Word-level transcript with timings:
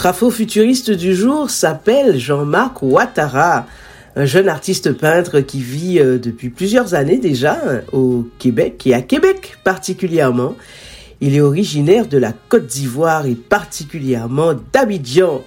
Notre 0.00 0.08
afro-futuriste 0.16 0.92
du 0.92 1.14
jour 1.14 1.50
s'appelle 1.50 2.18
Jean-Marc 2.18 2.80
Ouattara, 2.80 3.66
un 4.16 4.24
jeune 4.24 4.48
artiste 4.48 4.92
peintre 4.92 5.40
qui 5.40 5.60
vit 5.60 5.98
euh, 5.98 6.16
depuis 6.16 6.48
plusieurs 6.48 6.94
années 6.94 7.18
déjà 7.18 7.60
euh, 7.66 7.82
au 7.92 8.26
Québec 8.38 8.86
et 8.86 8.94
à 8.94 9.02
Québec 9.02 9.58
particulièrement. 9.62 10.56
Il 11.20 11.36
est 11.36 11.42
originaire 11.42 12.06
de 12.06 12.16
la 12.16 12.32
Côte 12.32 12.66
d'Ivoire 12.66 13.26
et 13.26 13.34
particulièrement 13.34 14.54
d'Abidjan. 14.72 15.42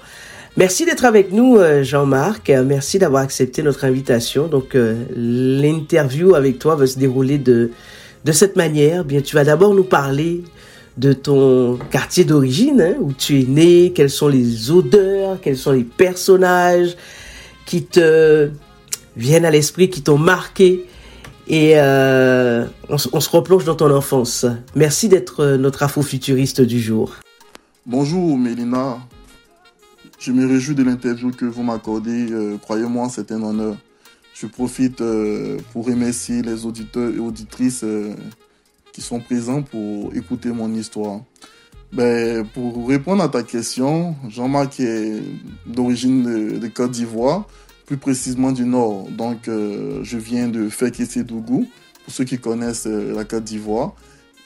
Merci 0.56 0.86
d'être 0.86 1.06
avec 1.06 1.32
nous, 1.32 1.58
euh, 1.58 1.82
Jean-Marc. 1.82 2.52
Merci 2.52 3.00
d'avoir 3.00 3.24
accepté 3.24 3.64
notre 3.64 3.86
invitation. 3.86 4.46
Donc, 4.46 4.78
l'interview 5.16 6.36
avec 6.36 6.60
toi 6.60 6.76
va 6.76 6.86
se 6.86 7.00
dérouler 7.00 7.40
de, 7.40 7.72
de 8.24 8.32
cette 8.32 8.56
manière. 8.56 9.04
Bien, 9.04 9.22
tu 9.22 9.36
vas 9.36 9.46
d'abord 9.46 9.74
nous 9.74 9.84
parler 9.84 10.44
de 10.98 11.14
ton 11.14 11.80
quartier 11.92 12.24
d'origine, 12.24 12.82
hein, 12.82 12.96
où 13.00 13.14
tu 13.14 13.42
es 13.42 13.46
né, 13.46 13.92
quelles 13.94 14.10
sont 14.10 14.28
les 14.28 14.72
odeurs, 14.72 15.40
quels 15.42 15.58
sont 15.58 15.72
les 15.72 15.84
personnages 15.84 16.96
qui 17.66 17.84
te 17.84 18.50
viennent 19.16 19.46
à 19.46 19.52
l'esprit, 19.52 19.90
qui 19.90 20.02
t'ont 20.02 20.18
marqué. 20.18 20.86
Et 21.48 21.74
euh, 21.76 22.66
on, 22.90 22.98
se 22.98 23.30
replonge 23.30 23.66
dans 23.66 23.76
ton 23.76 23.94
enfance. 23.94 24.46
Merci 24.76 25.10
d'être 25.10 25.42
euh, 25.42 25.58
notre 25.58 25.84
afro-futuriste 25.84 26.62
du 26.62 26.80
jour. 26.80 27.16
Bonjour 27.86 28.38
Mélina. 28.38 29.00
Je 30.20 30.32
me 30.32 30.48
réjouis 30.48 30.74
de 30.74 30.84
l'interview 30.84 31.32
que 31.32 31.44
vous 31.44 31.64
m'accordez. 31.64 32.32
Euh, 32.32 32.58
croyez-moi, 32.58 33.10
c'est 33.12 33.32
un 33.34 33.44
honneur. 33.44 33.76
Je 34.34 34.48
profite 34.48 35.04
pour 35.72 35.86
remercier 35.86 36.42
les 36.42 36.66
auditeurs 36.66 37.14
et 37.14 37.20
auditrices 37.20 37.86
qui 38.94 39.02
sont 39.02 39.20
présents 39.20 39.64
pour 39.64 40.16
écouter 40.16 40.50
mon 40.50 40.74
histoire. 40.74 41.22
Ben, 41.92 42.46
pour 42.54 42.88
répondre 42.88 43.22
à 43.22 43.30
ta 43.30 43.44
question, 43.44 44.16
Jean-Marc 44.30 44.80
est 44.80 45.22
d'origine 45.66 46.58
de, 46.60 46.68
Côte 46.68 46.92
d'Ivoire, 46.92 47.48
plus 47.86 47.98
précisément 47.98 48.52
du 48.52 48.66
Nord. 48.66 49.10
Donc, 49.12 49.48
euh, 49.48 50.00
je 50.04 50.18
viens 50.18 50.48
de 50.48 50.70
Fekese-Dougou, 50.70 51.68
pour 52.04 52.14
ceux 52.14 52.24
qui 52.24 52.40
connaissent 52.40 52.88
euh, 52.88 53.14
la 53.16 53.26
Côte 53.26 53.44
d'Ivoire. 53.44 53.94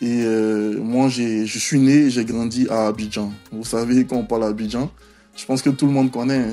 Et 0.01 0.23
euh, 0.25 0.77
moi, 0.81 1.07
je 1.09 1.45
suis 1.45 1.79
né 1.79 1.93
et 1.93 2.09
j'ai 2.09 2.25
grandi 2.25 2.67
à 2.69 2.87
Abidjan. 2.87 3.31
Vous 3.51 3.63
savez, 3.63 4.05
quand 4.05 4.17
on 4.17 4.25
parle 4.25 4.41
d'Abidjan, 4.41 4.91
je 5.35 5.45
pense 5.45 5.61
que 5.61 5.69
tout 5.69 5.85
le 5.87 5.93
monde 5.93 6.11
connaît. 6.11 6.45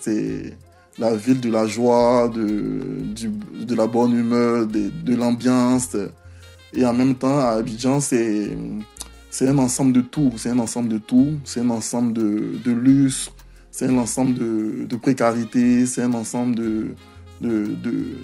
C'est 0.00 0.54
la 0.98 1.16
ville 1.16 1.40
de 1.40 1.50
la 1.50 1.66
joie, 1.66 2.28
de, 2.28 2.80
de 3.64 3.74
la 3.74 3.86
bonne 3.86 4.12
humeur, 4.12 4.66
de 4.66 5.14
l'ambiance. 5.14 5.96
Et 6.76 6.84
en 6.84 6.92
même 6.92 7.14
temps, 7.14 7.40
à 7.40 7.52
Abidjan, 7.52 8.00
c'est 8.00 8.56
c'est 9.30 9.48
un 9.48 9.58
ensemble 9.58 9.92
de 9.92 10.02
tout. 10.02 10.32
C'est 10.36 10.50
un 10.50 10.58
ensemble 10.58 10.88
de 10.88 10.98
tout. 10.98 11.38
C'est 11.44 11.60
un 11.60 11.70
ensemble 11.70 12.12
de, 12.12 12.58
de. 12.64 13.08
C'est 13.70 13.86
un 13.86 13.98
ensemble 13.98 14.34
de, 14.34 14.86
de 14.88 14.96
précarité. 14.96 15.86
C'est 15.86 16.02
un 16.02 16.12
ensemble 16.14 16.54
de, 16.54 16.94
de, 17.40 17.66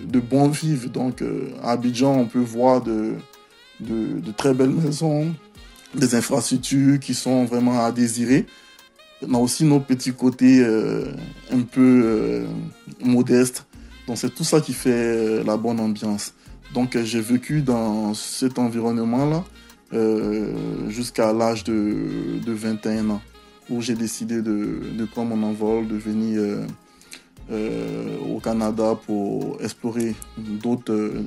de, 0.06 0.20
bons 0.20 0.48
vivre. 0.48 0.88
Donc, 0.88 1.22
euh, 1.22 1.50
à 1.62 1.72
Abidjan, 1.72 2.14
on 2.14 2.26
peut 2.26 2.38
voir 2.38 2.82
de, 2.82 3.12
de, 3.80 4.30
très 4.36 4.54
belles 4.54 4.70
maisons, 4.70 5.34
des 5.94 6.14
infrastructures 6.14 6.98
qui 7.00 7.14
sont 7.14 7.44
vraiment 7.44 7.84
à 7.84 7.92
désirer. 7.92 8.46
On 9.26 9.34
a 9.34 9.38
aussi 9.38 9.64
nos 9.64 9.80
petits 9.80 10.12
côtés 10.12 10.60
euh, 10.60 11.12
un 11.52 11.60
peu 11.60 12.02
euh, 12.04 12.46
modestes. 13.02 13.66
Donc, 14.06 14.18
c'est 14.18 14.34
tout 14.34 14.44
ça 14.44 14.60
qui 14.60 14.72
fait 14.72 15.44
la 15.44 15.56
bonne 15.56 15.80
ambiance. 15.80 16.32
Donc 16.74 16.96
j'ai 17.02 17.20
vécu 17.20 17.60
dans 17.60 18.14
cet 18.14 18.58
environnement-là 18.58 19.44
euh, 19.92 20.88
jusqu'à 20.88 21.32
l'âge 21.34 21.64
de, 21.64 22.40
de, 22.44 22.52
21 22.52 23.10
ans, 23.10 23.20
où 23.68 23.82
j'ai 23.82 23.94
décidé 23.94 24.40
de, 24.40 25.04
prendre 25.12 25.36
mon 25.36 25.46
envol, 25.48 25.86
de 25.86 25.96
venir 25.96 26.40
euh, 26.40 26.66
euh, 27.50 28.16
au 28.34 28.40
Canada 28.40 28.98
pour 29.06 29.58
explorer 29.62 30.14
d'autres 30.38 31.20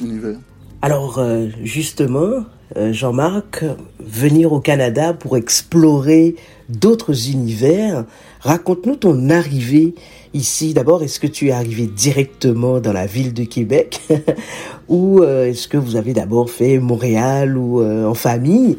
univers. 0.00 0.36
Alors 0.82 1.22
justement, 1.62 2.44
Jean-Marc, 2.74 3.64
venir 3.98 4.52
au 4.52 4.60
Canada 4.60 5.12
pour 5.12 5.36
explorer 5.36 6.36
d'autres 6.70 7.30
univers, 7.30 8.04
raconte-nous 8.40 8.96
ton 8.96 9.30
arrivée 9.30 9.94
ici. 10.34 10.74
D'abord, 10.74 11.02
est-ce 11.02 11.20
que 11.20 11.26
tu 11.26 11.48
es 11.48 11.52
arrivé 11.52 11.86
directement 11.86 12.80
dans 12.80 12.92
la 12.92 13.06
ville 13.06 13.34
de 13.34 13.44
Québec 13.44 14.00
ou 14.88 15.22
euh, 15.22 15.46
est-ce 15.46 15.68
que 15.68 15.76
vous 15.76 15.96
avez 15.96 16.12
d'abord 16.12 16.50
fait 16.50 16.78
Montréal 16.78 17.56
ou 17.56 17.80
euh, 17.80 18.06
en 18.06 18.14
famille? 18.14 18.78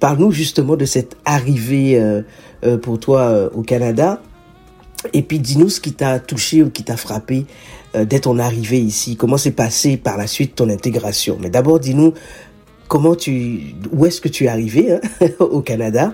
Parle-nous 0.00 0.32
justement 0.32 0.76
de 0.76 0.84
cette 0.84 1.16
arrivée 1.24 1.98
euh, 1.98 2.22
pour 2.78 2.98
toi 2.98 3.50
au 3.54 3.62
Canada. 3.62 4.20
Et 5.12 5.22
puis 5.22 5.38
dis-nous 5.38 5.68
ce 5.68 5.80
qui 5.80 5.92
t'a 5.92 6.18
touché 6.18 6.62
ou 6.62 6.70
qui 6.70 6.84
t'a 6.84 6.96
frappé 6.96 7.46
dès 7.94 8.20
ton 8.20 8.38
arrivée 8.38 8.78
ici. 8.78 9.16
Comment 9.16 9.36
s'est 9.36 9.50
passé 9.50 9.96
par 9.96 10.16
la 10.16 10.28
suite 10.28 10.54
ton 10.54 10.68
intégration? 10.68 11.38
Mais 11.40 11.50
d'abord, 11.50 11.80
dis-nous 11.80 12.14
comment 12.92 13.14
tu, 13.14 13.74
où 13.90 14.04
est-ce 14.04 14.20
que 14.20 14.28
tu 14.28 14.44
es 14.44 14.48
arrivé 14.48 14.92
hein, 14.92 15.00
au 15.40 15.62
Canada 15.62 16.12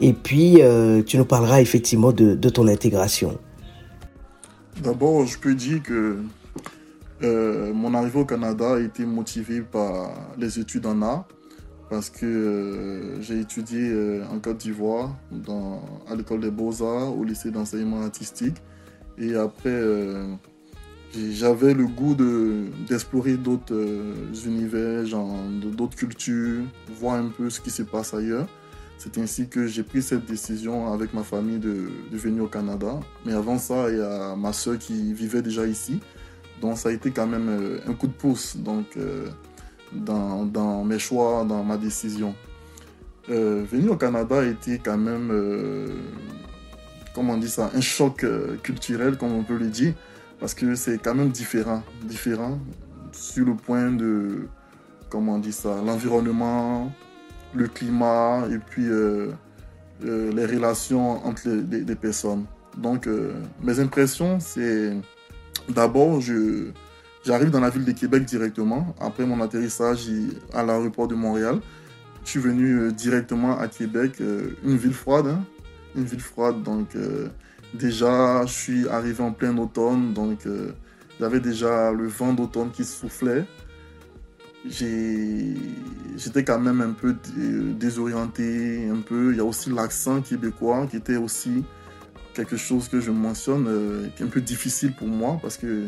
Et 0.00 0.12
puis, 0.12 0.58
tu 1.06 1.18
nous 1.18 1.24
parleras 1.24 1.60
effectivement 1.60 2.10
de, 2.10 2.48
ton 2.48 2.66
intégration. 2.66 3.38
D'abord, 4.82 5.24
je 5.24 5.38
peux 5.38 5.54
dire 5.54 5.84
que 5.84 6.16
euh, 7.22 7.72
mon 7.72 7.94
arrivée 7.94 8.20
au 8.20 8.24
Canada 8.24 8.74
a 8.74 8.80
été 8.80 9.06
motivée 9.06 9.62
par 9.62 10.10
les 10.36 10.58
études 10.58 10.84
en 10.84 11.00
art 11.00 11.26
parce 11.88 12.10
que 12.10 12.26
euh, 12.26 13.22
j'ai 13.22 13.40
étudié 13.40 13.80
euh, 13.80 14.24
en 14.30 14.40
Côte 14.40 14.58
d'Ivoire 14.58 15.16
à 16.10 16.14
l'école 16.16 16.40
des 16.40 16.50
beaux-arts, 16.50 17.16
au 17.16 17.22
lycée 17.22 17.50
d'enseignement 17.50 18.02
artistique. 18.02 18.56
Et 19.18 19.34
après, 19.34 19.80
j'avais 21.14 21.74
le 21.74 21.86
goût 21.86 22.14
d'explorer 22.88 23.36
d'autres 23.36 23.74
univers, 24.44 25.04
d'autres 25.76 25.96
cultures, 25.96 26.64
voir 26.98 27.16
un 27.16 27.28
peu 27.28 27.48
ce 27.50 27.60
qui 27.60 27.70
se 27.70 27.82
passe 27.82 28.12
ailleurs. 28.14 28.46
C'est 28.98 29.18
ainsi 29.18 29.48
que 29.48 29.66
j'ai 29.66 29.82
pris 29.82 30.02
cette 30.02 30.24
décision 30.24 30.92
avec 30.92 31.12
ma 31.12 31.22
famille 31.22 31.58
de, 31.58 31.90
venir 32.10 32.44
au 32.44 32.48
Canada. 32.48 32.98
Mais 33.24 33.34
avant 33.34 33.58
ça, 33.58 33.90
il 33.90 33.98
y 33.98 34.00
a 34.00 34.34
ma 34.36 34.52
soeur 34.52 34.78
qui 34.78 35.12
vivait 35.12 35.42
déjà 35.42 35.66
ici. 35.66 36.00
Donc 36.60 36.78
ça 36.78 36.88
a 36.88 36.92
été 36.92 37.10
quand 37.10 37.26
même 37.26 37.48
euh, 37.48 37.78
un 37.86 37.92
coup 37.92 38.06
de 38.06 38.12
pouce 38.12 38.56
donc, 38.56 38.96
euh, 38.96 39.26
dans, 39.92 40.84
mes 40.84 40.98
choix, 40.98 41.44
dans 41.44 41.62
ma 41.62 41.76
décision. 41.76 42.34
Euh, 43.28 43.64
venir 43.70 43.92
au 43.92 43.96
Canada 43.96 44.40
a 44.40 44.44
été 44.44 44.78
quand 44.78 44.96
même, 44.96 45.30
comment 47.14 47.34
on 47.34 47.38
dit 47.38 47.50
ça, 47.50 47.70
un 47.74 47.80
choc 47.80 48.24
culturel, 48.62 49.18
comme 49.18 49.32
on 49.32 49.42
peut 49.42 49.58
le 49.58 49.66
dire, 49.66 49.92
parce 50.38 50.54
que 50.54 50.74
c'est 50.74 50.98
quand 50.98 51.14
même 51.14 51.30
différent, 51.30 51.82
différent 52.04 52.58
sur 53.12 53.46
le 53.46 53.54
point 53.54 53.90
de, 53.90 54.48
comment 55.08 55.34
on 55.34 55.38
dit 55.38 55.52
ça, 55.52 55.80
l'environnement, 55.84 56.92
le 57.54 57.66
climat 57.68 58.44
et 58.50 58.58
puis 58.58 58.86
euh, 58.88 59.30
euh, 60.04 60.32
les 60.32 60.46
relations 60.46 61.24
entre 61.26 61.48
les, 61.48 61.94
personnes. 61.94 62.44
Donc, 62.76 63.06
euh, 63.06 63.32
mes 63.62 63.80
impressions, 63.80 64.38
c'est 64.40 64.94
d'abord, 65.68 66.20
j'arrive 67.24 67.50
dans 67.50 67.60
la 67.60 67.70
ville 67.70 67.84
de 67.84 67.92
Québec 67.92 68.24
directement. 68.24 68.94
Après 69.00 69.24
mon 69.24 69.40
atterrissage 69.40 70.08
à 70.52 70.62
l'aéroport 70.62 71.08
de 71.08 71.14
Montréal, 71.14 71.60
je 72.24 72.30
suis 72.30 72.40
venu 72.40 72.92
directement 72.92 73.58
à 73.58 73.68
Québec, 73.68 74.20
une 74.64 74.76
ville 74.76 74.92
froide. 74.92 75.28
Hein. 75.28 75.44
une 75.94 76.04
ville 76.04 76.20
froide, 76.20 76.62
donc 76.62 76.88
déjà, 77.74 78.44
je 78.46 78.52
suis 78.52 78.88
arrivé 78.88 79.22
en 79.22 79.32
plein 79.32 79.56
automne, 79.58 80.12
donc 80.12 80.40
j'avais 81.20 81.40
déjà 81.40 81.92
le 81.92 82.06
vent 82.06 82.32
d'automne 82.32 82.70
qui 82.70 82.84
soufflait 82.84 83.46
j'étais 84.68 86.44
quand 86.44 86.58
même 86.58 86.80
un 86.80 86.92
peu 86.92 87.14
désorienté, 87.78 88.88
un 88.88 89.00
peu. 89.00 89.32
Il 89.32 89.36
y 89.36 89.40
a 89.40 89.44
aussi 89.44 89.70
l'accent 89.70 90.20
québécois 90.20 90.86
qui 90.90 90.96
était 90.96 91.16
aussi 91.16 91.64
quelque 92.34 92.56
chose 92.56 92.88
que 92.88 93.00
je 93.00 93.10
mentionne, 93.10 93.66
euh, 93.68 94.08
qui 94.14 94.22
est 94.22 94.26
un 94.26 94.28
peu 94.28 94.40
difficile 94.40 94.92
pour 94.92 95.08
moi 95.08 95.38
parce 95.40 95.56
que 95.56 95.86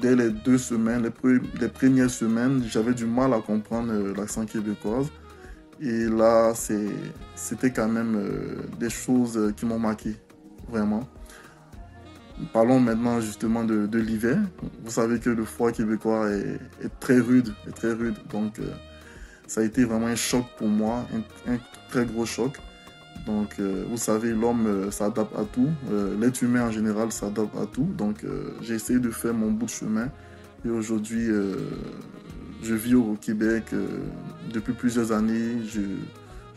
dès 0.00 0.16
les 0.16 0.30
deux 0.30 0.58
semaines, 0.58 1.02
les, 1.02 1.68
premières 1.68 2.10
semaines, 2.10 2.64
j'avais 2.66 2.94
du 2.94 3.04
mal 3.04 3.34
à 3.34 3.40
comprendre 3.40 3.92
euh, 3.92 4.14
l'accent 4.16 4.46
québécois. 4.46 5.04
Et 5.78 6.06
là, 6.06 6.54
c'était 7.34 7.70
quand 7.70 7.88
même 7.88 8.16
euh, 8.16 8.56
des 8.80 8.88
choses 8.88 9.52
qui 9.58 9.66
m'ont 9.66 9.78
marqué, 9.78 10.16
vraiment. 10.68 11.06
Parlons 12.52 12.80
maintenant 12.80 13.20
justement 13.20 13.64
de, 13.64 13.98
l'hiver. 13.98 14.38
Vous 14.84 14.90
savez 14.90 15.18
que 15.18 15.30
le 15.30 15.44
froid 15.44 15.72
québécois 15.72 16.30
est, 16.30 16.60
très 17.00 17.18
rude, 17.18 17.54
est 17.66 17.72
très 17.72 17.92
rude. 17.92 18.16
Donc, 18.30 18.58
euh, 18.58 18.66
ça 19.46 19.62
a 19.62 19.64
été 19.64 19.84
vraiment 19.84 20.06
un 20.06 20.16
choc 20.16 20.44
pour 20.58 20.68
moi, 20.68 21.06
un, 21.48 21.56
très 21.88 22.04
gros 22.04 22.26
choc. 22.26 22.58
Donc, 23.24 23.54
euh, 23.58 23.84
vous 23.88 23.96
savez, 23.96 24.32
l'homme 24.32 24.66
euh, 24.66 24.90
s'adapte 24.90 25.34
à 25.34 25.44
tout. 25.44 25.70
L'être 26.20 26.42
humain 26.42 26.66
en 26.66 26.70
général 26.70 27.10
s'adapte 27.10 27.56
à 27.56 27.64
tout. 27.64 27.88
Donc, 27.96 28.24
j'ai 28.60 28.74
essayé 28.74 28.98
de 28.98 29.10
faire 29.10 29.32
mon 29.32 29.50
bout 29.50 29.66
de 29.66 29.70
chemin. 29.70 30.10
Et 30.66 30.68
aujourd'hui, 30.68 31.28
je 32.62 32.74
vis 32.74 32.96
au 32.96 33.16
Québec 33.18 33.64
depuis 34.52 34.74
plusieurs 34.74 35.12
années. 35.12 35.62
Je, 35.66 35.80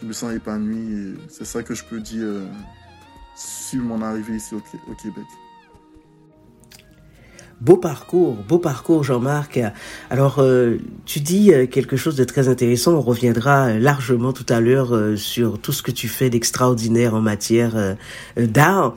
je 0.02 0.06
me 0.06 0.12
sens 0.12 0.34
épanoui. 0.34 1.16
C'est 1.30 1.46
ça 1.46 1.64
que 1.64 1.74
je 1.74 1.86
peux 1.86 2.02
dire 2.02 2.28
sur 3.36 3.84
mon 3.84 4.02
arrivée 4.02 4.36
ici 4.36 4.56
au 4.56 4.94
Québec. 4.94 5.28
Beau 7.62 7.76
parcours, 7.76 8.36
beau 8.48 8.58
parcours 8.58 9.04
Jean-Marc. 9.04 9.60
Alors 10.10 10.40
euh, 10.40 10.78
tu 11.04 11.20
dis 11.20 11.54
euh, 11.54 11.66
quelque 11.66 11.98
chose 11.98 12.16
de 12.16 12.24
très 12.24 12.48
intéressant, 12.48 12.94
on 12.94 13.02
reviendra 13.02 13.74
largement 13.74 14.32
tout 14.32 14.46
à 14.48 14.62
l'heure 14.62 14.96
euh, 14.96 15.18
sur 15.18 15.60
tout 15.60 15.74
ce 15.74 15.84
que 15.84 15.92
tu 15.92 16.08
fais 16.08 16.30
d'extraordinaire 16.30 17.16
en 17.16 17.20
matière 17.20 17.98
d'art. 18.38 18.96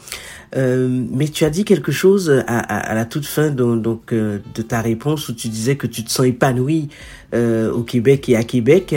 mais 0.54 1.26
tu 1.26 1.44
as 1.44 1.50
dit 1.50 1.64
quelque 1.64 1.90
chose 1.90 2.30
à, 2.46 2.94
la 2.94 3.04
toute 3.04 3.26
fin 3.26 3.50
donc, 3.50 4.14
de 4.14 4.62
ta 4.62 4.80
réponse 4.80 5.28
où 5.28 5.34
tu 5.34 5.48
disais 5.48 5.74
que 5.74 5.88
tu 5.88 6.04
te 6.04 6.10
sens 6.10 6.26
épanoui 6.26 6.88
au 7.34 7.82
Québec 7.82 8.28
et 8.28 8.36
à 8.36 8.44
Québec. 8.44 8.94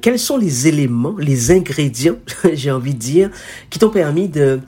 quels 0.00 0.18
sont 0.18 0.36
les 0.36 0.68
éléments, 0.68 1.16
les 1.18 1.50
ingrédients, 1.50 2.18
j'ai 2.52 2.70
envie 2.70 2.94
de 2.94 3.00
dire, 3.00 3.30
qui 3.68 3.78
t'ont 3.80 3.90
permis 3.90 4.28
de 4.28 4.60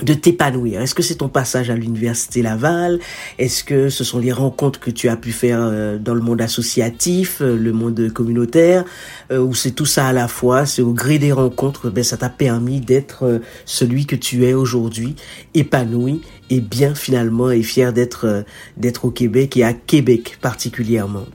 de 0.00 0.14
t'épanouir 0.14 0.80
Est-ce 0.80 0.94
que 0.94 1.02
c'est 1.02 1.16
ton 1.16 1.28
passage 1.28 1.68
à 1.68 1.74
l'université 1.74 2.40
Laval? 2.40 2.98
Est-ce 3.38 3.62
que 3.62 3.90
ce 3.90 4.04
sont 4.04 4.18
les 4.18 4.32
rencontres 4.32 4.80
que 4.80 4.90
tu 4.90 5.08
as 5.08 5.16
pu 5.16 5.32
faire 5.32 5.60
euh, 5.60 5.98
dans 5.98 6.14
le 6.14 6.22
monde 6.22 6.40
associatif, 6.40 7.42
euh, 7.42 7.56
le 7.56 7.72
monde 7.72 8.10
communautaire, 8.12 8.84
euh, 9.30 9.38
ou 9.38 9.54
c'est 9.54 9.72
tout 9.72 9.84
ça 9.84 10.06
à 10.06 10.12
la 10.14 10.28
fois 10.28 10.64
C'est 10.64 10.80
au 10.80 10.94
gré 10.94 11.18
des 11.18 11.32
rencontres, 11.32 11.90
ben 11.90 12.02
ça 12.02 12.16
t'a 12.16 12.30
permis 12.30 12.80
d'être 12.80 13.42
celui 13.66 14.06
que 14.06 14.16
tu 14.16 14.46
es 14.46 14.54
aujourd'hui, 14.54 15.14
épanoui 15.52 16.22
et 16.48 16.60
bien 16.60 16.94
finalement 16.94 17.50
et 17.50 17.62
fier 17.62 17.92
d'être 17.92 18.44
d'être 18.76 19.04
au 19.04 19.10
Québec 19.10 19.56
et 19.56 19.64
à 19.64 19.74
Québec 19.74 20.38
particulièrement? 20.40 21.26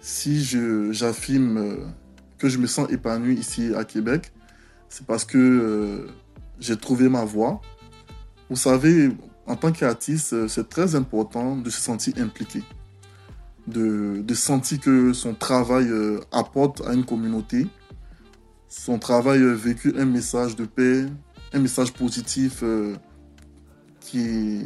Si 0.00 0.44
j'affirme 0.90 1.92
que 2.38 2.48
je 2.48 2.58
me 2.58 2.66
sens 2.66 2.90
épanoui 2.90 3.34
ici 3.34 3.72
à 3.76 3.84
Québec, 3.84 4.32
c'est 4.88 5.06
parce 5.06 5.24
que 5.24 6.06
j'ai 6.60 6.76
trouvé 6.76 7.08
ma 7.08 7.24
voie. 7.24 7.60
Vous 8.48 8.56
savez, 8.56 9.10
en 9.46 9.56
tant 9.56 9.72
qu'artiste, 9.72 10.32
euh, 10.32 10.48
c'est 10.48 10.68
très 10.68 10.94
important 10.94 11.56
de 11.56 11.70
se 11.70 11.80
sentir 11.80 12.14
impliqué, 12.18 12.62
de, 13.66 14.22
de 14.22 14.34
sentir 14.34 14.80
que 14.80 15.12
son 15.12 15.34
travail 15.34 15.88
euh, 15.88 16.20
apporte 16.32 16.82
à 16.86 16.94
une 16.94 17.04
communauté, 17.04 17.66
son 18.68 18.98
travail 18.98 19.40
euh, 19.40 19.52
véhicule 19.52 19.98
un 19.98 20.04
message 20.04 20.56
de 20.56 20.64
paix, 20.64 21.06
un 21.52 21.58
message 21.60 21.92
positif 21.92 22.62
qui, 24.00 24.62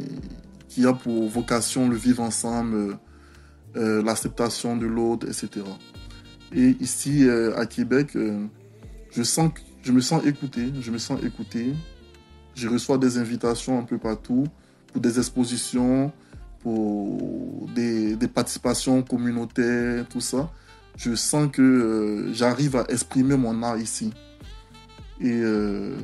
qui 0.67 0.85
a 0.85 0.93
pour 0.93 1.29
vocation 1.29 1.87
le 1.87 1.95
vivre 1.95 2.23
ensemble, 2.23 2.97
l'acceptation 3.75 4.75
de 4.75 4.87
l'autre, 4.87 5.27
etc. 5.27 5.65
Et 6.51 6.75
ici, 6.81 7.29
à 7.55 7.65
Québec, 7.67 8.17
je 9.11 9.23
sens 9.23 9.51
que 9.53 9.61
je 9.83 9.91
me 9.91 10.01
sens 10.01 10.23
écouté, 10.25 10.71
je 10.79 10.91
me 10.91 10.97
sens 10.97 11.21
écouté. 11.23 11.73
Je 12.55 12.67
reçois 12.67 12.97
des 12.97 13.17
invitations 13.17 13.79
un 13.79 13.83
peu 13.83 13.97
partout 13.97 14.45
pour 14.91 15.01
des 15.01 15.17
expositions, 15.17 16.11
pour 16.59 17.67
des, 17.73 18.15
participations 18.27 19.01
communautaires, 19.01 20.05
tout 20.07 20.21
ça. 20.21 20.51
Je 20.97 21.15
sens 21.15 21.49
que 21.51 21.61
euh, 21.61 22.33
j'arrive 22.33 22.75
à 22.75 22.85
exprimer 22.89 23.37
mon 23.37 23.63
art 23.63 23.77
ici. 23.77 24.13
Et 25.19 25.31
euh, 25.31 25.95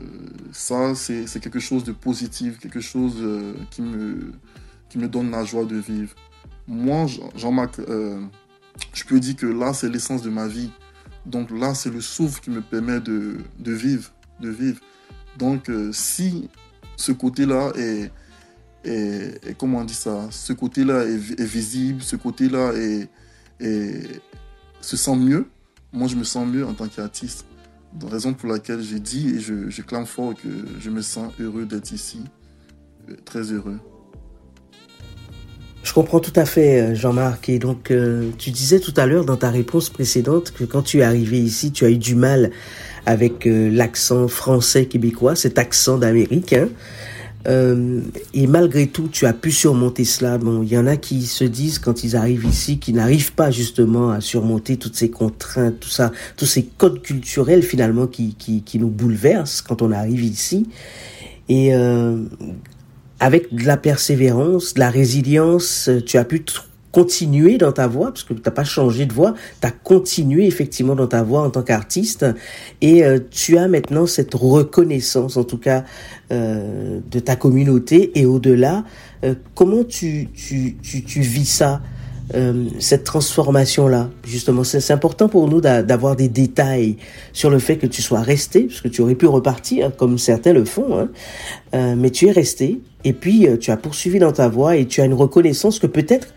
ça, 0.51 0.95
c'est 0.95 1.39
quelque 1.39 1.59
chose 1.59 1.83
de 1.83 1.91
positif, 1.91 2.59
quelque 2.59 2.79
chose 2.79 3.15
euh, 3.19 3.53
qui, 3.71 3.81
me, 3.81 4.31
qui 4.89 4.97
me 4.97 5.07
donne 5.07 5.31
la 5.31 5.43
joie 5.43 5.65
de 5.65 5.75
vivre. 5.75 6.15
Moi, 6.67 7.05
Jean-Marc, 7.35 7.79
je 8.93 9.03
peux 9.05 9.19
dire 9.19 9.35
que 9.35 9.45
là, 9.45 9.73
c'est 9.73 9.89
l'essence 9.89 10.21
de 10.21 10.29
ma 10.29 10.47
vie. 10.47 10.71
Donc 11.27 11.51
là, 11.51 11.75
c'est 11.75 11.89
le 11.89 12.01
souffle 12.01 12.41
qui 12.41 12.49
me 12.49 12.61
permet 12.61 13.01
de, 13.01 13.43
vivre, 13.59 14.11
de 14.39 14.49
vivre. 14.49 14.79
Donc 15.37 15.69
euh, 15.69 15.91
si 15.91 16.49
ce 16.95 17.11
côté-là 17.11 17.73
est, 17.75 18.11
comment 19.57 19.79
on 19.79 19.83
dit 19.83 19.93
ça, 19.93 20.27
ce 20.31 20.53
côté-là 20.53 21.03
est, 21.03 21.43
visible, 21.43 22.01
ce 22.01 22.15
côté-là 22.15 22.71
est, 22.73 23.09
se 24.81 24.97
sent 24.97 25.15
mieux, 25.17 25.47
moi 25.91 26.07
je 26.07 26.15
me 26.15 26.23
sens 26.23 26.47
mieux 26.47 26.65
en 26.65 26.73
tant 26.73 26.87
qu'artiste. 26.87 27.45
Raison 28.01 28.33
pour 28.33 28.49
laquelle 28.49 28.81
j'ai 28.81 28.99
dit 28.99 29.35
et 29.35 29.39
je, 29.39 29.69
je 29.69 29.81
clame 29.81 30.05
fort 30.05 30.33
que 30.35 30.47
je 30.79 30.89
me 30.89 31.01
sens 31.01 31.33
heureux 31.39 31.65
d'être 31.65 31.91
ici, 31.91 32.21
euh, 33.09 33.15
très 33.25 33.51
heureux. 33.51 33.79
Je 35.87 35.93
comprends 35.93 36.19
tout 36.19 36.33
à 36.35 36.43
fait, 36.43 36.81
euh, 36.81 36.95
Jean-Marc. 36.95 37.47
Et 37.47 37.59
donc, 37.59 37.91
euh, 37.91 38.29
tu 38.37 38.51
disais 38.51 38.81
tout 38.81 38.93
à 38.97 39.05
l'heure 39.05 39.23
dans 39.23 39.37
ta 39.37 39.49
réponse 39.49 39.89
précédente 39.89 40.51
que 40.51 40.65
quand 40.65 40.81
tu 40.81 40.99
es 40.99 41.03
arrivé 41.03 41.39
ici, 41.39 41.71
tu 41.71 41.85
as 41.85 41.89
eu 41.89 41.97
du 41.97 42.13
mal 42.13 42.51
avec 43.05 43.47
euh, 43.47 43.69
l'accent 43.71 44.27
français 44.27 44.87
québécois, 44.87 45.37
cet 45.37 45.57
accent 45.57 45.97
d'américain. 45.97 46.67
et 47.45 48.47
malgré 48.47 48.87
tout, 48.87 49.07
tu 49.07 49.25
as 49.25 49.31
pu 49.31 49.53
surmonter 49.53 50.03
cela. 50.03 50.37
Bon, 50.37 50.61
il 50.61 50.67
y 50.67 50.77
en 50.77 50.87
a 50.87 50.97
qui 50.97 51.21
se 51.21 51.45
disent 51.45 51.79
quand 51.79 52.03
ils 52.03 52.17
arrivent 52.17 52.43
ici, 52.43 52.79
qu'ils 52.79 52.95
n'arrivent 52.95 53.31
pas 53.31 53.49
justement 53.49 54.09
à 54.09 54.19
surmonter 54.19 54.75
toutes 54.75 54.97
ces 54.97 55.09
contraintes, 55.09 55.79
tout 55.79 55.87
ça, 55.87 56.11
tous 56.35 56.45
ces 56.45 56.63
codes 56.63 57.01
culturels 57.01 57.63
finalement 57.63 58.07
qui, 58.07 58.35
qui, 58.37 58.61
qui 58.63 58.77
nous 58.77 58.89
bouleversent 58.89 59.61
quand 59.61 59.81
on 59.81 59.93
arrive 59.93 60.25
ici. 60.25 60.67
Et 61.47 61.71
avec 63.19 63.53
de 63.53 63.65
la 63.65 63.77
persévérance, 63.77 64.73
de 64.73 64.79
la 64.79 64.89
résilience, 64.89 65.89
euh, 65.89 66.01
tu 66.01 66.17
as 66.17 66.25
pu 66.25 66.43
continuer 66.91 67.57
dans 67.57 67.71
ta 67.71 67.87
voix, 67.87 68.07
parce 68.07 68.23
que 68.23 68.33
tu 68.33 68.41
n'as 68.43 68.51
pas 68.51 68.63
changé 68.63 69.05
de 69.05 69.13
voix, 69.13 69.33
tu 69.61 69.67
as 69.67 69.71
continué 69.71 70.47
effectivement 70.47 70.95
dans 70.95 71.07
ta 71.07 71.21
voix 71.21 71.41
en 71.41 71.49
tant 71.49 71.61
qu'artiste, 71.61 72.25
et 72.81 73.03
euh, 73.03 73.19
tu 73.29 73.57
as 73.57 73.67
maintenant 73.67 74.05
cette 74.05 74.33
reconnaissance, 74.33 75.37
en 75.37 75.43
tout 75.43 75.57
cas, 75.57 75.83
euh, 76.31 76.99
de 77.11 77.19
ta 77.19 77.35
communauté, 77.35 78.11
et 78.19 78.25
au-delà, 78.25 78.83
comment 79.55 79.83
tu, 79.83 80.29
tu, 80.33 80.77
tu, 80.81 81.03
tu 81.03 81.21
vis 81.21 81.45
ça? 81.45 81.81
Euh, 82.35 82.65
cette 82.79 83.05
transformation-là, 83.05 84.09
justement. 84.25 84.65
C'est 84.65 84.91
important 84.91 85.29
pour 85.29 85.47
nous 85.47 85.61
d'avoir 85.61 86.17
des 86.17 86.27
détails 86.27 86.97
sur 87.31 87.49
le 87.49 87.57
fait 87.59 87.77
que 87.77 87.87
tu 87.87 88.01
sois 88.01 88.19
resté, 88.19 88.63
parce 88.63 88.81
que 88.81 88.89
tu 88.89 89.01
aurais 89.01 89.15
pu 89.15 89.27
repartir, 89.27 89.95
comme 89.95 90.17
certains 90.17 90.51
le 90.51 90.65
font, 90.65 90.99
hein. 90.99 91.09
euh, 91.73 91.95
mais 91.97 92.09
tu 92.09 92.27
es 92.27 92.31
resté, 92.31 92.81
et 93.05 93.13
puis 93.13 93.47
euh, 93.47 93.55
tu 93.55 93.71
as 93.71 93.77
poursuivi 93.77 94.19
dans 94.19 94.33
ta 94.33 94.49
voie, 94.49 94.75
et 94.75 94.85
tu 94.85 94.99
as 94.99 95.05
une 95.05 95.13
reconnaissance 95.13 95.79
que 95.79 95.87
peut-être 95.87 96.33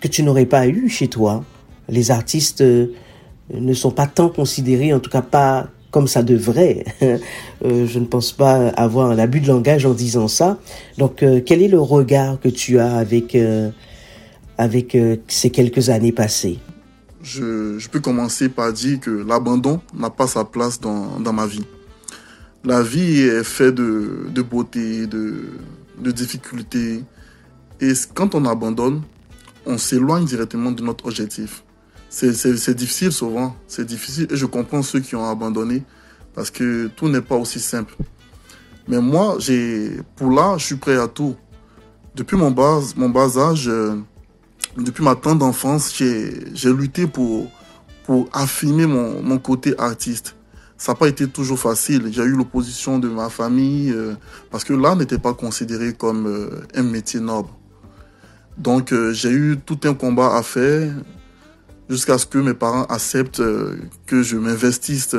que 0.00 0.08
tu 0.08 0.22
n'aurais 0.22 0.46
pas 0.46 0.66
eu 0.66 0.88
chez 0.88 1.08
toi. 1.08 1.44
Les 1.90 2.10
artistes 2.10 2.62
ne 2.62 3.74
sont 3.74 3.90
pas 3.90 4.06
tant 4.06 4.30
considérés, 4.30 4.94
en 4.94 5.00
tout 5.00 5.10
cas 5.10 5.22
pas 5.22 5.68
comme 5.90 6.08
ça 6.08 6.22
devrait. 6.22 6.86
je 7.62 7.98
ne 7.98 8.06
pense 8.06 8.32
pas 8.32 8.68
avoir 8.68 9.10
un 9.10 9.18
abus 9.18 9.40
de 9.40 9.48
langage 9.48 9.84
en 9.84 9.92
disant 9.92 10.26
ça. 10.26 10.58
Donc, 10.96 11.22
quel 11.44 11.60
est 11.60 11.68
le 11.68 11.80
regard 11.80 12.40
que 12.40 12.48
tu 12.48 12.78
as 12.78 12.96
avec 12.96 13.36
avec 14.62 14.94
euh, 14.94 15.16
ces 15.28 15.50
quelques 15.50 15.88
années 15.90 16.12
passées 16.12 16.58
je, 17.22 17.88
peux 17.88 18.00
commencer 18.00 18.48
par 18.48 18.72
dire 18.72 19.00
que 19.00 19.10
l'abandon 19.10 19.80
n'a 19.94 20.10
pas 20.10 20.26
sa 20.26 20.44
place 20.44 20.80
dans, 20.80 21.32
ma 21.32 21.46
vie. 21.46 21.64
La 22.64 22.82
vie 22.82 23.20
est 23.20 23.44
faite 23.44 23.74
de, 23.76 24.42
beauté, 24.42 25.06
de, 25.06 25.34
de 25.98 26.10
difficultés. 26.10 27.04
Et 27.80 27.92
quand 28.14 28.34
on 28.34 28.44
abandonne, 28.44 29.02
on 29.66 29.78
s'éloigne 29.78 30.24
directement 30.24 30.72
de 30.72 30.82
notre 30.82 31.06
objectif. 31.06 31.62
C'est 32.08 32.74
difficile 32.74 33.12
souvent, 33.12 33.56
c'est 33.66 33.86
difficile 33.86 34.26
et 34.30 34.36
je 34.36 34.44
comprends 34.44 34.82
ceux 34.82 35.00
qui 35.00 35.16
ont 35.16 35.28
abandonné 35.28 35.82
parce 36.34 36.50
que 36.50 36.88
tout 36.88 37.08
n'est 37.08 37.22
pas 37.22 37.36
aussi 37.36 37.58
simple. 37.60 37.94
Mais 38.88 39.00
moi, 39.00 39.38
pour 40.16 40.30
là, 40.30 40.56
je 40.58 40.64
suis 40.64 40.76
prêt 40.76 40.96
à 40.96 41.08
tout. 41.08 41.36
Depuis 42.14 42.36
mon 42.36 42.50
bas, 42.50 42.80
mon 42.96 43.08
bas 43.08 43.38
âge, 43.38 43.68
euh, 43.68 43.96
depuis 44.76 45.04
ma 45.04 45.14
tendre 45.14 45.44
enfance, 45.44 45.94
j'ai 45.96 46.72
lutté 46.72 47.06
pour, 47.06 47.48
affirmer 48.32 48.86
mon, 48.86 49.22
mon 49.22 49.38
côté 49.38 49.74
artiste. 49.78 50.34
Ça 50.76 50.92
n'a 50.92 50.96
pas 50.96 51.06
été 51.06 51.28
toujours 51.28 51.60
facile. 51.60 52.08
J'ai 52.10 52.22
eu 52.22 52.32
l'opposition 52.32 52.98
de 52.98 53.08
ma 53.08 53.28
famille 53.28 53.92
euh, 53.92 54.14
parce 54.50 54.64
que 54.64 54.72
l'art 54.72 54.96
n'était 54.96 55.18
pas 55.18 55.32
considéré 55.32 55.92
comme 55.92 56.26
euh, 56.26 56.66
un 56.74 56.82
métier 56.82 57.20
noble. 57.20 57.50
Donc 58.58 58.92
euh, 58.92 59.12
j'ai 59.12 59.30
eu 59.30 59.58
tout 59.64 59.78
un 59.84 59.94
combat 59.94 60.34
à 60.34 60.42
faire 60.42 60.92
jusqu'à 61.88 62.18
ce 62.18 62.26
que 62.26 62.38
mes 62.38 62.52
parents 62.52 62.82
acceptent 62.86 63.42
que 64.06 64.22
je 64.24 64.36
m'investisse 64.36 65.14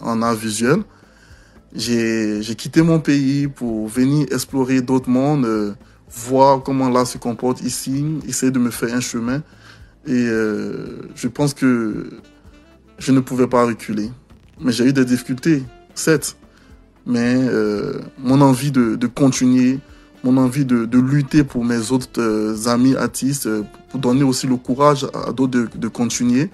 en 0.00 0.22
art 0.22 0.34
visuel. 0.34 0.82
J'ai 1.74 2.54
quitté 2.56 2.80
mon 2.80 2.98
pays 2.98 3.48
pour 3.48 3.88
venir 3.88 4.26
explorer 4.32 4.80
d'autres 4.80 5.10
mondes 5.10 5.76
voir 6.14 6.62
comment 6.62 6.88
l'art 6.88 7.06
se 7.06 7.18
comporte 7.18 7.62
ici, 7.62 8.04
essayer 8.26 8.52
de 8.52 8.58
me 8.58 8.70
faire 8.70 8.94
un 8.94 9.00
chemin. 9.00 9.42
Et 10.06 10.12
euh, 10.12 11.10
je 11.14 11.28
pense 11.28 11.54
que 11.54 12.10
je 12.98 13.12
ne 13.12 13.20
pouvais 13.20 13.46
pas 13.46 13.64
reculer. 13.64 14.10
Mais 14.60 14.72
j'ai 14.72 14.84
eu 14.84 14.92
des 14.92 15.04
difficultés, 15.04 15.64
certes. 15.94 16.36
Mais 17.06 17.34
euh, 17.36 18.00
mon 18.18 18.40
envie 18.40 18.70
de, 18.70 19.06
continuer, 19.06 19.80
mon 20.22 20.36
envie 20.36 20.64
de, 20.64 20.98
lutter 20.98 21.42
pour 21.44 21.64
mes 21.64 21.90
autres 21.90 22.20
euh, 22.20 22.68
amis 22.68 22.94
artistes, 22.94 23.48
pour 23.90 24.00
donner 24.00 24.22
aussi 24.22 24.46
le 24.46 24.56
courage 24.56 25.06
à, 25.14 25.32
d'autres 25.32 25.68
de, 25.74 25.88
continuer, 25.88 26.50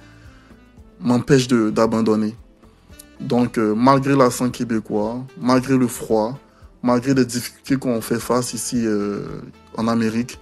m'empêche 1.01 1.49
d'abandonner. 1.49 2.35
Donc, 3.21 3.59
euh, 3.59 3.75
malgré 3.75 4.17
l'accent 4.17 4.49
québécois, 4.49 5.25
malgré 5.41 5.77
le 5.77 5.89
froid, 5.89 6.39
malgré 6.83 7.15
les 7.15 7.25
difficultés 7.25 7.77
qu'on 7.77 8.01
fait 8.01 8.19
face 8.19 8.55
ici 8.55 8.83
euh, 8.85 9.41
en 9.77 9.89
Amérique, 9.89 10.39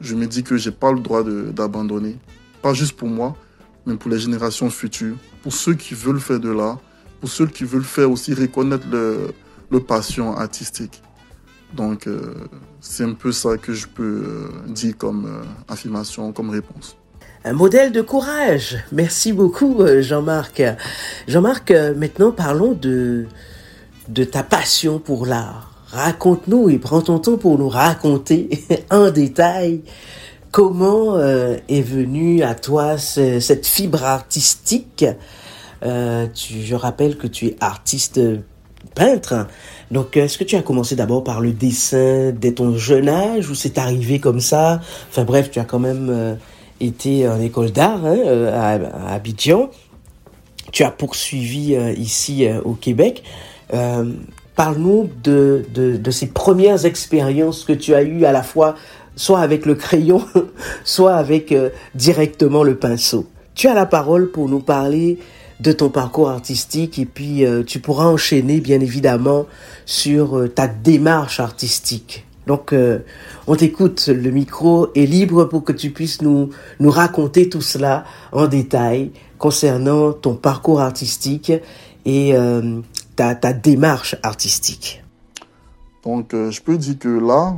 je 0.00 0.14
me 0.14 0.26
dis 0.26 0.42
que 0.42 0.56
j'ai 0.56 0.70
pas 0.70 0.92
le 0.92 1.00
droit 1.00 1.22
d'abandonner. 1.24 2.18
Pas 2.62 2.74
juste 2.74 2.92
pour 2.92 3.08
moi, 3.08 3.36
mais 3.86 3.96
pour 3.96 4.10
les 4.10 4.18
générations 4.18 4.70
futures, 4.70 5.16
pour 5.42 5.52
ceux 5.52 5.74
qui 5.74 5.94
veulent 5.94 6.20
faire 6.20 6.40
de 6.40 6.50
l'art, 6.50 6.80
pour 7.20 7.30
ceux 7.30 7.46
qui 7.46 7.64
veulent 7.64 7.84
faire 7.84 8.10
aussi 8.10 8.34
reconnaître 8.34 8.86
le, 8.90 9.32
le 9.70 9.80
passion 9.80 10.36
artistique. 10.36 11.02
Donc, 11.74 12.06
euh, 12.06 12.34
c'est 12.80 13.04
un 13.04 13.14
peu 13.14 13.32
ça 13.32 13.56
que 13.56 13.72
je 13.72 13.86
peux 13.86 14.48
dire 14.68 14.96
comme 14.96 15.42
affirmation, 15.68 16.32
comme 16.32 16.50
réponse 16.50 16.96
un 17.44 17.52
modèle 17.52 17.92
de 17.92 18.00
courage. 18.00 18.78
Merci 18.90 19.32
beaucoup, 19.32 19.82
euh, 19.82 20.00
Jean-Marc. 20.00 20.62
Jean-Marc, 21.28 21.70
euh, 21.70 21.94
maintenant 21.94 22.32
parlons 22.32 22.72
de, 22.72 23.26
de 24.08 24.24
ta 24.24 24.42
passion 24.42 24.98
pour 24.98 25.26
l'art. 25.26 25.72
Raconte-nous 25.88 26.70
et 26.70 26.78
prends 26.78 27.00
ton 27.00 27.18
temps 27.18 27.36
pour 27.36 27.58
nous 27.58 27.68
raconter 27.68 28.50
en 28.90 29.10
détail 29.10 29.82
comment 30.50 31.16
euh, 31.16 31.56
est 31.68 31.82
venue 31.82 32.42
à 32.42 32.54
toi 32.54 32.98
cette 32.98 33.66
fibre 33.66 34.04
artistique. 34.04 35.04
tu, 35.82 36.62
je 36.62 36.74
rappelle 36.74 37.16
que 37.16 37.26
tu 37.26 37.46
es 37.46 37.56
artiste 37.60 38.20
peintre. 38.94 39.46
Donc, 39.90 40.16
est-ce 40.16 40.38
que 40.38 40.44
tu 40.44 40.56
as 40.56 40.62
commencé 40.62 40.96
d'abord 40.96 41.24
par 41.24 41.40
le 41.40 41.52
dessin 41.52 42.32
dès 42.32 42.52
ton 42.52 42.76
jeune 42.76 43.08
âge 43.08 43.50
ou 43.50 43.54
c'est 43.54 43.78
arrivé 43.78 44.18
comme 44.20 44.40
ça? 44.40 44.80
Enfin 45.10 45.24
bref, 45.24 45.50
tu 45.50 45.58
as 45.58 45.64
quand 45.64 45.80
même 45.80 46.38
été 46.80 47.28
en 47.28 47.40
école 47.40 47.70
d'art 47.70 48.04
hein, 48.04 48.16
euh, 48.16 48.52
à, 48.52 49.14
Abidjan. 49.14 49.70
Tu 50.72 50.82
as 50.82 50.90
poursuivi 50.90 51.74
euh, 51.74 51.92
ici 51.92 52.46
euh, 52.46 52.60
au 52.62 52.74
Québec. 52.74 53.22
Parle-nous 54.56 55.10
de, 55.24 55.64
de, 55.74 56.10
ces 56.10 56.28
premières 56.28 56.84
expériences 56.84 57.64
que 57.64 57.72
tu 57.72 57.94
as 57.94 58.02
eues 58.02 58.24
à 58.24 58.32
la 58.32 58.42
fois 58.42 58.76
soit 59.16 59.40
avec 59.40 59.66
le 59.66 59.74
crayon, 59.74 60.24
soit 60.84 61.14
avec 61.14 61.54
directement 61.94 62.62
le 62.62 62.76
pinceau. 62.76 63.26
Tu 63.54 63.66
as 63.66 63.74
la 63.74 63.86
parole 63.86 64.30
pour 64.30 64.48
nous 64.48 64.60
parler 64.60 65.18
de 65.60 65.72
ton 65.72 65.88
parcours 65.88 66.30
artistique 66.30 66.98
et 66.98 67.06
puis 67.06 67.44
tu 67.66 67.80
pourras 67.80 68.06
enchaîner 68.06 68.60
bien 68.60 68.80
évidemment 68.80 69.46
sur 69.86 70.48
ta 70.54 70.68
démarche 70.68 71.40
artistique. 71.40 72.24
Donc, 72.46 72.72
euh, 72.72 72.98
on 73.46 73.56
t'écoute, 73.56 74.08
le 74.08 74.30
micro 74.30 74.88
est 74.94 75.06
libre 75.06 75.44
pour 75.44 75.64
que 75.64 75.72
tu 75.72 75.90
puisses 75.90 76.20
nous, 76.20 76.50
nous 76.78 76.90
raconter 76.90 77.48
tout 77.48 77.62
cela 77.62 78.04
en 78.32 78.46
détail 78.46 79.12
concernant 79.38 80.12
ton 80.12 80.34
parcours 80.34 80.80
artistique 80.80 81.52
et 82.04 82.36
euh, 82.36 82.80
ta, 83.16 83.34
ta, 83.34 83.52
démarche 83.52 84.16
artistique. 84.22 85.04
Donc, 86.02 86.34
euh, 86.34 86.50
je 86.50 86.60
peux 86.62 86.76
dire 86.76 86.98
que 86.98 87.08
là 87.08 87.56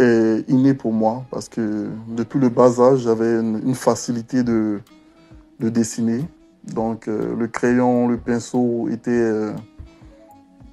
est 0.00 0.44
inné 0.48 0.74
pour 0.74 0.92
moi 0.92 1.24
parce 1.30 1.48
que 1.48 1.88
depuis 2.08 2.40
le 2.40 2.48
bas 2.48 2.80
âge, 2.80 3.00
j'avais 3.00 3.38
une, 3.38 3.74
facilité 3.74 4.42
de, 4.42 4.80
de 5.60 5.68
dessiner. 5.68 6.24
Donc, 6.64 7.06
le 7.06 7.46
crayon, 7.46 8.08
le 8.08 8.16
pinceau 8.16 8.88
était, 8.88 9.52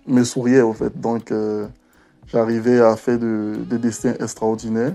me 0.07 0.23
souriait 0.23 0.63
en 0.63 0.73
fait. 0.73 0.99
Donc, 0.99 1.31
J'arrivais 2.31 2.79
à 2.79 2.95
faire 2.95 3.19
des 3.19 3.77
dessins 3.77 4.13
extraordinaires. 4.19 4.93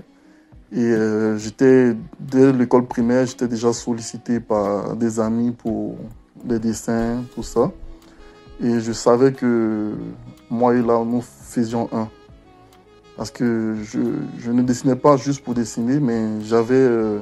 Et 0.71 0.79
euh, 0.79 1.37
j'étais, 1.37 1.95
dès 2.19 2.51
l'école 2.51 2.87
primaire, 2.87 3.27
j'étais 3.27 3.47
déjà 3.47 3.71
sollicité 3.73 4.39
par 4.39 4.95
des 4.95 5.19
amis 5.19 5.51
pour 5.51 5.97
des 6.43 6.57
dessins, 6.57 7.23
tout 7.35 7.43
ça. 7.43 7.71
Et 8.59 8.79
je 8.79 8.91
savais 8.91 9.33
que 9.33 9.93
moi 10.49 10.75
et 10.75 10.81
là, 10.81 11.03
nous 11.05 11.21
faisions 11.21 11.89
un. 11.91 12.09
Parce 13.15 13.31
que 13.31 13.75
je, 13.83 14.51
ne 14.51 14.61
dessinais 14.61 14.95
pas 14.95 15.17
juste 15.17 15.43
pour 15.43 15.53
dessiner, 15.53 15.99
mais 15.99 16.41
j'avais, 16.41 16.75
euh, 16.75 17.19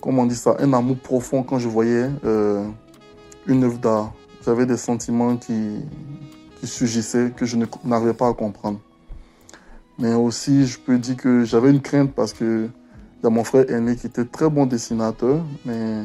comment 0.00 0.22
on 0.22 0.26
dit 0.26 0.36
ça, 0.36 0.56
un 0.58 0.72
amour 0.72 0.98
profond 0.98 1.42
quand 1.42 1.58
je 1.58 1.68
voyais 1.68 2.10
euh, 2.24 2.66
une 3.46 3.64
œuvre 3.64 3.78
d'art. 3.78 4.12
J'avais 4.44 4.66
des 4.66 4.76
sentiments 4.76 5.36
qui, 5.36 5.76
qui 6.60 6.66
surgissaient, 6.66 7.32
que 7.34 7.46
je 7.46 7.56
n'arrivais 7.84 8.14
pas 8.14 8.28
à 8.28 8.34
comprendre. 8.34 8.80
Mais 9.98 10.14
aussi, 10.14 10.66
je 10.66 10.78
peux 10.78 10.98
dire 10.98 11.16
que 11.16 11.44
j'avais 11.44 11.70
une 11.70 11.82
crainte 11.82 12.12
parce 12.14 12.32
que 12.32 12.68
il 13.20 13.24
y 13.24 13.26
a 13.26 13.30
mon 13.30 13.44
frère 13.44 13.70
aîné 13.70 13.96
qui 13.96 14.06
était 14.06 14.24
très 14.24 14.48
bon 14.48 14.64
dessinateur, 14.64 15.44
mais 15.66 16.04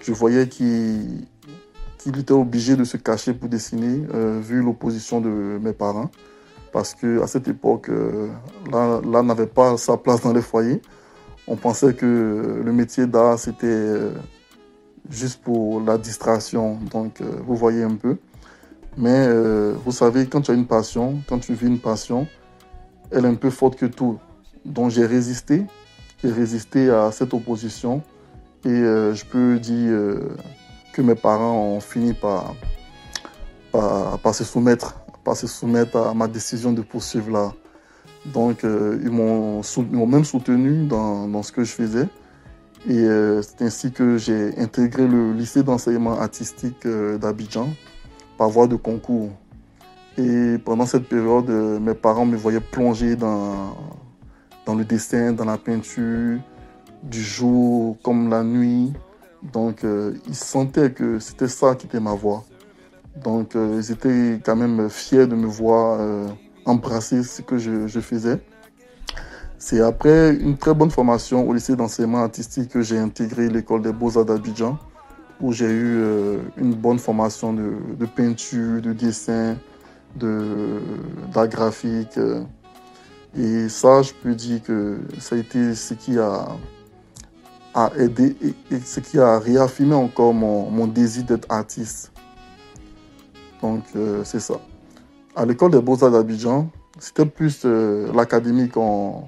je 0.00 0.12
voyais 0.12 0.48
qu'il 0.48 1.26
était 2.08 2.32
obligé 2.32 2.76
de 2.76 2.84
se 2.84 2.96
cacher 2.96 3.34
pour 3.34 3.48
dessiner, 3.48 4.06
euh, 4.14 4.40
vu 4.40 4.62
l'opposition 4.62 5.20
de 5.20 5.58
mes 5.60 5.72
parents. 5.72 6.10
Parce 6.72 6.94
qu'à 6.94 7.26
cette 7.26 7.48
époque, 7.48 7.88
euh, 7.88 8.28
là, 8.70 9.22
n'avait 9.22 9.46
pas 9.46 9.76
sa 9.76 9.96
place 9.96 10.22
dans 10.22 10.32
les 10.32 10.42
foyers. 10.42 10.82
On 11.46 11.56
pensait 11.56 11.94
que 11.94 12.62
le 12.64 12.72
métier 12.72 13.06
d'art, 13.06 13.38
c'était 13.38 13.66
euh, 13.66 14.10
juste 15.08 15.42
pour 15.42 15.80
la 15.80 15.98
distraction. 15.98 16.78
Donc, 16.90 17.22
vous 17.46 17.56
voyez 17.56 17.82
un 17.82 17.94
peu. 17.94 18.16
Mais 18.96 19.28
vous 19.84 19.90
savez, 19.90 20.26
quand 20.26 20.42
tu 20.42 20.52
as 20.52 20.54
une 20.54 20.66
passion, 20.66 21.18
quand 21.28 21.40
tu 21.40 21.52
vis 21.52 21.66
une 21.66 21.80
passion, 21.80 22.28
elle 23.10 23.24
est 23.24 23.28
un 23.28 23.34
peu 23.34 23.50
forte 23.50 23.76
que 23.76 23.86
tout. 23.86 24.18
Donc 24.64 24.90
j'ai 24.90 25.06
résisté, 25.06 25.64
j'ai 26.22 26.32
résisté 26.32 26.90
à 26.90 27.10
cette 27.12 27.34
opposition 27.34 28.02
et 28.64 28.68
euh, 28.68 29.14
je 29.14 29.24
peux 29.24 29.58
dire 29.58 29.92
euh, 29.92 30.36
que 30.94 31.02
mes 31.02 31.14
parents 31.14 31.56
ont 31.56 31.80
fini 31.80 32.14
par, 32.14 32.54
se 34.32 34.44
soumettre, 34.44 34.94
soumettre 35.44 35.96
à 35.96 36.14
ma 36.14 36.28
décision 36.28 36.72
de 36.72 36.82
poursuivre 36.82 37.30
là. 37.30 37.52
Donc 38.26 38.64
euh, 38.64 38.98
ils 39.02 39.10
m'ont 39.10 39.62
même 40.06 40.24
soutenu 40.24 40.86
dans, 40.86 41.42
ce 41.42 41.52
que 41.52 41.64
je 41.64 41.72
faisais. 41.72 42.08
Et 42.88 43.06
c'est 43.42 43.62
ainsi 43.62 43.92
que 43.92 44.18
j'ai 44.18 44.58
intégré 44.58 45.06
le 45.06 45.32
lycée 45.32 45.62
d'enseignement 45.62 46.18
artistique 46.18 46.86
d'Abidjan 46.86 47.68
par 48.36 48.48
voie 48.48 48.66
de 48.66 48.76
concours. 48.76 49.30
Et 50.16 50.58
pendant 50.64 50.86
cette 50.86 51.08
période, 51.08 51.50
euh, 51.50 51.80
mes 51.80 51.94
parents 51.94 52.26
me 52.26 52.36
voyaient 52.36 52.60
plonger 52.60 53.16
dans 53.16 53.74
le 54.68 54.84
dessin, 54.84 55.32
dans 55.32 55.44
la 55.44 55.58
peinture, 55.58 56.38
du 57.02 57.20
jour 57.20 57.96
comme 58.02 58.30
la 58.30 58.44
nuit. 58.44 58.92
Donc, 59.52 59.84
euh, 59.84 60.14
ils 60.26 60.34
sentaient 60.34 60.90
que 60.90 61.18
c'était 61.18 61.48
ça 61.48 61.74
qui 61.74 61.86
était 61.86 62.00
ma 62.00 62.14
voix. 62.14 62.44
Donc, 63.22 63.54
euh, 63.54 63.80
ils 63.80 63.92
étaient 63.92 64.40
quand 64.44 64.56
même 64.56 64.88
fiers 64.88 65.26
de 65.26 65.34
me 65.34 65.46
voir 65.46 66.00
embrasser 66.64 67.22
ce 67.22 67.42
que 67.42 67.58
je, 67.58 68.00
faisais. 68.00 68.40
C'est 69.58 69.80
après 69.80 70.34
une 70.34 70.56
très 70.56 70.74
bonne 70.74 70.90
formation 70.90 71.46
au 71.48 71.52
lycée 71.52 71.76
d'enseignement 71.76 72.22
artistique 72.22 72.70
que 72.70 72.82
j'ai 72.82 72.98
intégré 72.98 73.48
l'école 73.48 73.82
des 73.82 73.92
beaux-arts 73.92 74.24
d'Abidjan, 74.24 74.78
où 75.40 75.52
j'ai 75.52 75.70
eu 75.70 76.02
une 76.56 76.74
bonne 76.74 76.98
formation 76.98 77.52
de, 77.52 78.06
peinture, 78.06 78.80
de 78.80 78.92
dessin, 78.92 79.56
de 80.16 80.80
d'art 81.32 81.48
graphique. 81.48 82.18
Euh, 82.18 82.42
et 83.36 83.68
ça, 83.68 84.02
je 84.02 84.12
peux 84.12 84.34
dire 84.34 84.62
que 84.62 85.00
ça 85.18 85.34
a 85.34 85.38
été 85.38 85.74
ce 85.74 85.94
qui 85.94 86.18
a, 86.18 86.48
a 87.74 87.90
aidé 87.98 88.36
et, 88.70 88.78
ce 88.80 89.00
qui 89.00 89.18
a 89.18 89.38
réaffirmé 89.38 89.94
encore 89.94 90.32
mon, 90.32 90.86
désir 90.86 91.24
d'être 91.24 91.46
artiste. 91.50 92.12
Donc, 93.60 93.82
euh, 93.96 94.22
c'est 94.24 94.40
ça. 94.40 94.54
À 95.34 95.44
l'école 95.44 95.72
des 95.72 95.80
beaux-arts 95.80 96.10
d'Abidjan, 96.10 96.70
c'était 96.98 97.26
plus 97.26 97.62
euh, 97.64 98.12
l'académie 98.12 98.68
qu'on 98.68 99.24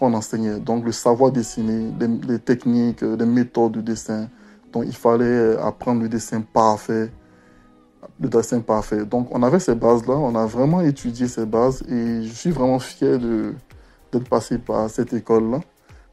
enseignait. 0.00 0.58
Donc, 0.60 0.84
le 0.84 0.92
savoir 0.92 1.32
dessiner, 1.32 1.92
les, 2.26 2.38
techniques, 2.38 3.02
les 3.02 3.26
méthodes 3.26 3.72
de 3.72 3.80
dessin. 3.80 4.28
Donc, 4.72 4.84
il 4.86 4.96
fallait 4.96 5.56
apprendre 5.58 6.02
le 6.02 6.08
dessin 6.08 6.40
parfait, 6.40 7.10
le 8.20 8.28
dessin 8.28 8.60
parfait. 8.60 9.04
Donc 9.04 9.28
on 9.30 9.42
avait 9.42 9.60
ces 9.60 9.74
bases-là, 9.74 10.14
on 10.14 10.34
a 10.34 10.46
vraiment 10.46 10.80
étudié 10.80 11.28
ces 11.28 11.46
bases 11.46 11.82
et 11.88 12.22
je 12.22 12.32
suis 12.32 12.50
vraiment 12.50 12.78
fier 12.78 13.18
d'être 13.18 14.28
passé 14.28 14.58
par 14.58 14.88
cette 14.90 15.12
école-là. 15.12 15.60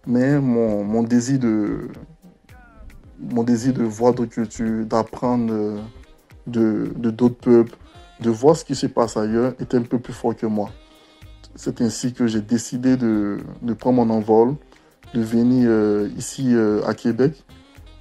Mais 0.08 0.40
mon, 0.40 1.04
désir 1.04 1.40
de 1.40 1.88
mon 3.20 3.44
de 3.44 3.84
voir 3.84 4.14
d'autres 4.14 4.32
cultures, 4.32 4.86
d'apprendre 4.86 5.80
de 6.48 6.92
d'autres 6.96 7.36
peuples, 7.36 7.76
de 8.22 8.30
voir 8.30 8.56
ce 8.56 8.64
qui 8.64 8.76
se 8.76 8.88
passe 8.88 9.18
ailleurs 9.18 9.54
était 9.60 9.78
un 9.78 9.84
peu 9.84 10.00
plus 10.00 10.14
fort 10.14 10.36
que 10.36 10.46
moi. 10.46 10.70
C'est 11.56 11.82
ainsi 11.82 12.14
que 12.14 12.28
j'ai 12.28 12.42
décidé 12.42 12.96
de, 12.96 13.38
prendre 13.78 14.06
mon 14.06 14.10
envol, 14.14 14.56
de 15.14 15.22
venir 15.22 15.68
euh, 15.70 16.10
ici 16.18 16.54
euh, 16.54 16.82
à 16.86 16.94
Québec 16.94 17.44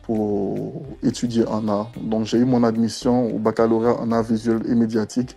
pour 0.02 0.83
étudier 1.02 1.47
en 1.47 1.66
art. 1.69 1.90
Donc 2.00 2.26
j'ai 2.26 2.38
eu 2.38 2.45
mon 2.45 2.62
admission 2.62 3.35
au 3.35 3.38
baccalauréat 3.38 4.00
en 4.00 4.12
art 4.12 4.23
visuel 4.23 4.61
et 4.69 4.75
médiatique 4.75 5.37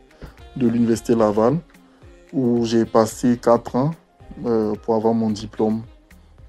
de 0.55 0.67
l'Université 0.67 1.15
Laval, 1.15 1.57
où 2.31 2.65
j'ai 2.65 2.85
passé 2.85 3.39
quatre 3.41 3.75
ans 3.75 3.91
euh, 4.45 4.73
pour 4.83 4.95
avoir 4.95 5.13
mon 5.13 5.31
diplôme 5.31 5.81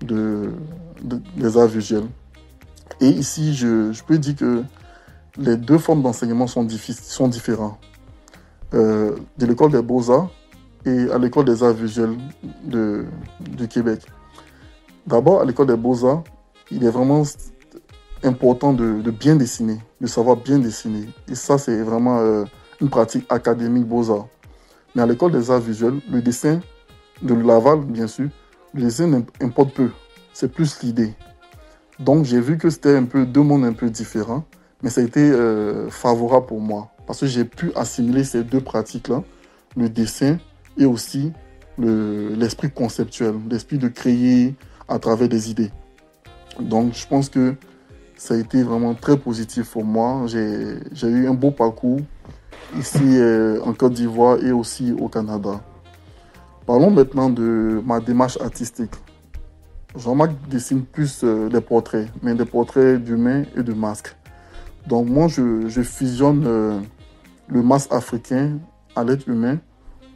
de, 0.04 0.52
des 1.36 1.56
arts 1.56 1.68
visuels. 1.68 2.06
Et 3.00 3.08
ici, 3.08 3.54
je, 3.54 3.92
je, 3.92 4.04
peux 4.04 4.18
dire 4.18 4.36
que 4.36 4.62
les 5.36 5.56
deux 5.56 5.78
formes 5.78 6.02
d'enseignement 6.02 6.46
sont, 6.46 6.66
sont 6.68 7.28
différents. 7.28 7.78
Euh, 8.74 9.14
de 9.38 9.46
l'école 9.46 9.70
des 9.70 9.82
beaux-arts 9.82 10.30
et 10.84 11.10
à 11.10 11.18
l'école 11.18 11.44
des 11.44 11.62
arts 11.62 11.74
visuels 11.74 12.16
de, 12.64 13.04
du 13.40 13.68
Québec. 13.68 14.00
D'abord, 15.06 15.42
à 15.42 15.44
l'école 15.44 15.68
des 15.68 15.76
beaux-arts, 15.76 16.24
il 16.72 16.82
est 16.84 16.90
vraiment 16.90 17.22
important 18.24 18.72
de, 18.72 19.10
bien 19.10 19.36
dessiner, 19.36 19.78
de 20.00 20.06
savoir 20.08 20.36
bien 20.36 20.58
dessiner. 20.58 21.06
Et 21.28 21.36
ça, 21.36 21.56
c'est 21.56 21.82
vraiment 21.82 22.18
euh, 22.18 22.44
une 22.80 22.88
pratique 22.88 23.26
académique 23.28 23.84
beaux-arts. 23.84 24.26
Mais 24.94 25.02
à 25.02 25.06
l'école 25.06 25.30
des 25.32 25.50
arts 25.50 25.60
visuels, 25.60 26.00
le 26.10 26.20
dessin 26.20 26.60
de 27.22 27.34
Laval, 27.34 27.80
bien 27.80 28.08
sûr, 28.08 28.28
le 28.74 28.82
dessin 28.82 29.24
importe 29.40 29.74
peu. 29.74 29.90
C'est 30.32 30.52
plus 30.52 30.82
l'idée. 30.82 31.14
Donc, 31.98 32.24
j'ai 32.24 32.40
vu 32.40 32.58
que 32.58 32.70
c'était 32.70 32.96
un 32.96 33.04
peu 33.04 33.24
deux 33.24 33.42
mondes 33.42 33.64
un 33.64 33.72
peu 33.72 33.88
différents, 33.88 34.44
mais 34.82 34.90
ça 34.90 35.00
a 35.00 35.04
été 35.04 35.20
euh, 35.20 35.88
favorable 35.90 36.46
pour 36.46 36.60
moi 36.60 36.90
parce 37.06 37.20
que 37.20 37.26
j'ai 37.26 37.44
pu 37.44 37.72
assimiler 37.74 38.24
ces 38.24 38.42
deux 38.42 38.60
pratiques-là, 38.60 39.22
le 39.76 39.88
dessin 39.88 40.38
et 40.78 40.84
aussi 40.84 41.32
l'esprit 41.78 42.70
conceptuel, 42.70 43.34
l'esprit 43.50 43.78
de 43.78 43.88
créer 43.88 44.54
à 44.88 44.98
travers 44.98 45.28
des 45.28 45.50
idées. 45.50 45.70
Donc, 46.60 46.94
je 46.94 47.06
pense 47.06 47.28
que 47.28 47.54
ça 48.16 48.34
a 48.34 48.36
été 48.36 48.62
vraiment 48.62 48.94
très 48.94 49.18
positif 49.18 49.70
pour 49.72 49.84
moi. 49.84 50.26
J'ai 50.26 51.08
eu 51.08 51.26
un 51.26 51.34
beau 51.34 51.50
parcours 51.50 52.00
ici 52.78 53.00
euh, 53.02 53.60
en 53.64 53.72
Côte 53.72 53.94
d'Ivoire 53.94 54.38
et 54.42 54.52
aussi 54.52 54.92
au 54.92 55.08
Canada. 55.08 55.60
Parlons 56.66 56.90
maintenant 56.90 57.28
de 57.28 57.82
ma 57.84 58.00
démarche 58.00 58.38
artistique. 58.40 58.92
Jean-Marc 59.96 60.32
dessine 60.48 60.82
plus 60.82 61.20
euh, 61.22 61.50
des 61.50 61.60
portraits, 61.60 62.08
mais 62.22 62.34
des 62.34 62.46
portraits 62.46 63.02
d'humains 63.02 63.44
et 63.54 63.62
de 63.62 63.74
masques. 63.74 64.16
Donc 64.86 65.08
moi, 65.08 65.28
je, 65.28 65.82
fusionne 65.82 66.44
euh, 66.46 66.80
le 67.48 67.62
masque 67.62 67.92
africain 67.92 68.58
à 68.96 69.04
l'être 69.04 69.28
humain 69.28 69.58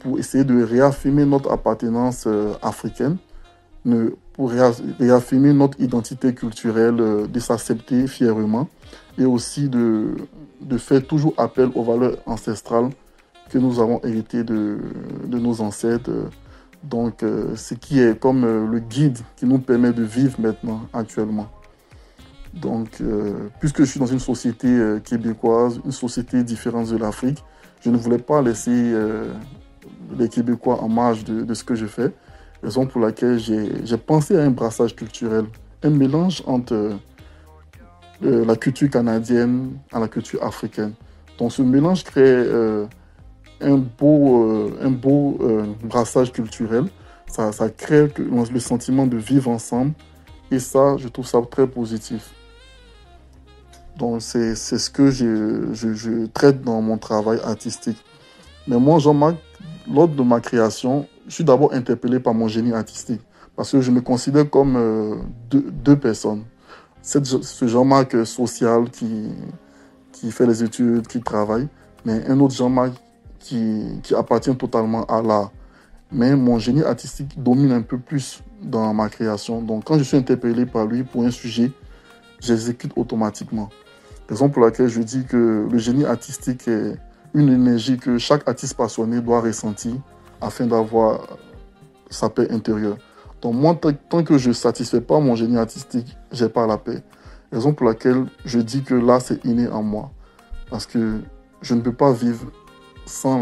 pour 0.01 0.19
essayer 0.19 0.43
de 0.43 0.63
réaffirmer 0.63 1.27
notre 1.27 1.51
appartenance 1.51 2.29
africaine, 2.63 3.17
pour 4.33 4.53
réaffirmer 4.53 5.53
notre 5.53 5.81
identité 5.81 6.33
culturelle, 6.35 6.97
de 6.97 7.41
s'accepter 7.41 8.07
fièrement 8.07 8.69
et 9.19 9.25
aussi 9.25 9.69
de 9.69 10.17
faire 10.79 11.05
toujours 11.05 11.35
appel 11.37 11.71
aux 11.75 11.83
valeurs 11.83 12.17
ancestrales 12.27 12.91
que 13.49 13.59
nous 13.59 13.81
avons 13.81 14.01
héritées 14.05 14.45
de, 14.45 14.79
nos 15.27 15.61
ancêtres. 15.61 16.11
Donc, 16.85 17.23
euh, 17.23 17.57
ce 17.57 17.75
qui 17.75 18.01
est 18.01 18.19
comme 18.19 18.45
euh, 18.45 18.67
le 18.67 18.79
guide 18.79 19.19
qui 19.37 19.47
nous 19.47 19.59
permet 19.59 19.93
de 19.93 20.05
vivre 20.05 20.41
maintenant, 20.41 20.83
actuellement. 20.93 21.49
Donc, 22.55 23.01
euh, 23.01 23.49
puisque 23.59 23.81
je 23.81 23.85
suis 23.85 24.01
dans 24.01 24.07
une 24.07 24.21
société 24.21 24.69
québécoise, 25.05 25.81
une 25.85 25.93
société 25.93 26.43
différente 26.45 26.89
de 26.91 26.97
l'Afrique, 26.97 27.45
je 27.85 27.91
ne 27.91 27.97
voulais 27.97 28.19
pas 28.19 28.43
laisser 28.43 28.93
les 30.19 30.29
Québécois 30.29 30.83
en 30.83 30.89
marge 30.89 31.25
de, 31.25 31.43
de, 31.43 31.55
ce 31.55 31.63
que 31.63 31.75
je 31.77 31.87
fais. 31.87 32.11
Raison 32.63 32.87
pour 32.87 33.01
laquelle 33.01 33.39
j'ai 33.39 33.97
pensé 33.99 34.37
à 34.37 34.43
un 34.43 34.51
brassage 34.51 34.97
culturel, 34.97 35.45
un 35.85 35.91
mélange 35.91 36.43
entre 36.47 36.99
la 38.21 38.57
culture 38.57 38.91
canadienne 38.91 39.75
à 39.93 40.01
la 40.01 40.09
culture 40.09 40.43
africaine. 40.43 40.95
Donc 41.39 41.53
ce 41.53 41.63
mélange 41.63 42.03
crée 42.03 42.45
un 43.61 43.77
beau, 43.77 44.45
euh, 44.45 44.79
un 44.83 44.91
beau 44.91 45.39
euh, 45.41 45.65
brassage 45.83 46.33
culturel. 46.33 46.87
Ça, 47.27 47.51
crée 47.77 48.09
le 48.17 48.61
sentiment 48.61 49.07
de 49.07 49.17
vivre 49.17 49.51
ensemble. 49.51 49.93
Et 50.51 50.59
ça, 50.59 50.97
je 50.97 51.09
trouve 51.09 51.27
ça 51.27 51.41
très 51.51 51.67
positif. 51.67 52.31
Donc 53.99 54.23
c'est 54.23 54.55
ce 54.55 54.89
que 54.89 55.11
je, 55.11 55.73
je, 55.73 56.27
traite 56.27 56.63
dans 56.63 56.81
mon 56.81 56.97
travail 56.97 57.39
artistique. 57.45 57.99
Mais 58.67 58.79
moi, 58.79 58.99
Jean-Marc, 58.99 59.37
lors 59.93 60.09
de 60.09 60.23
ma 60.23 60.41
création, 60.41 61.07
je 61.27 61.35
suis 61.35 61.45
d'abord 61.45 61.75
interpellé 61.75 62.19
par 62.21 62.33
mon 62.33 62.49
génie 62.49 62.73
artistique. 62.73 63.21
Parce 63.57 63.73
que 63.73 63.81
je 63.81 63.91
me 63.91 64.01
considère 64.01 64.49
comme 64.49 65.21
deux, 65.51 65.67
deux 65.71 65.97
personnes 65.97 66.45
ce 67.03 67.67
Jean-Marc 67.67 68.27
social 68.27 68.91
qui, 68.91 69.31
qui 70.13 70.31
fait 70.31 70.47
les 70.47 70.63
études, 70.63 71.07
qui 71.07 71.21
travaille, 71.21 71.69
mais 72.05 72.25
un 72.27 72.39
autre 72.41 72.55
Jean-Marc 72.55 72.93
qui, 73.49 74.15
appartient 74.15 74.55
totalement 74.57 75.05
à 75.05 75.23
l'art. 75.23 75.53
Mais 76.11 76.35
mon 76.37 76.59
génie 76.59 76.83
artistique 76.83 77.43
domine 77.43 77.73
un 77.73 77.83
peu 77.83 77.99
plus 77.99 78.43
dans 78.63 78.93
ma 78.95 79.09
création. 79.09 79.63
Donc 79.63 79.85
quand 79.85 79.99
je 79.99 80.05
suis 80.05 80.17
interpellé 80.17 80.67
par 80.67 80.87
lui 80.87 81.03
pour 81.05 81.23
un 81.23 81.31
sujet, 81.31 81.71
j'exécute 82.41 82.93
automatiquement. 82.97 83.69
Raison 84.29 84.49
pour 84.49 84.63
laquelle 84.63 84.89
je 84.89 85.01
dis 85.01 85.25
que 85.25 85.67
le 85.71 85.79
génie 85.79 86.05
artistique 86.05 86.69
est 86.69 86.97
une 87.35 87.51
énergie 87.51 87.99
que 87.99 88.19
chaque 88.19 88.49
artiste 88.49 88.75
passionné 88.75 89.21
doit 89.21 89.41
ressentir 89.41 89.95
afin 90.41 90.67
d'avoir 90.67 91.39
sa 92.11 92.29
paix 92.29 92.51
intérieure. 92.51 92.97
Donc 93.43 93.55
moi, 93.55 93.79
tant 94.09 94.25
que 94.25 94.39
je 94.39 94.49
ne 94.49 94.55
satisfais 94.55 95.01
pas 95.01 95.21
mon 95.21 95.35
génie 95.37 95.59
artistique, 95.59 96.17
j'ai 96.33 96.49
pas 96.49 96.67
la 96.67 96.79
paix. 96.79 97.03
Raison 97.53 97.73
pour 97.73 97.87
laquelle 97.87 98.27
je 98.45 98.59
dis 98.59 98.83
que 98.83 98.95
là, 98.95 99.21
c'est 99.21 99.45
inné 99.45 99.69
en 99.69 99.83
moi. 99.83 100.11
Parce 100.71 100.87
que 100.87 101.21
je 101.63 101.75
ne 101.75 101.81
peux 101.81 101.93
pas 101.93 102.13
vivre 102.13 102.47
sans 103.09 103.41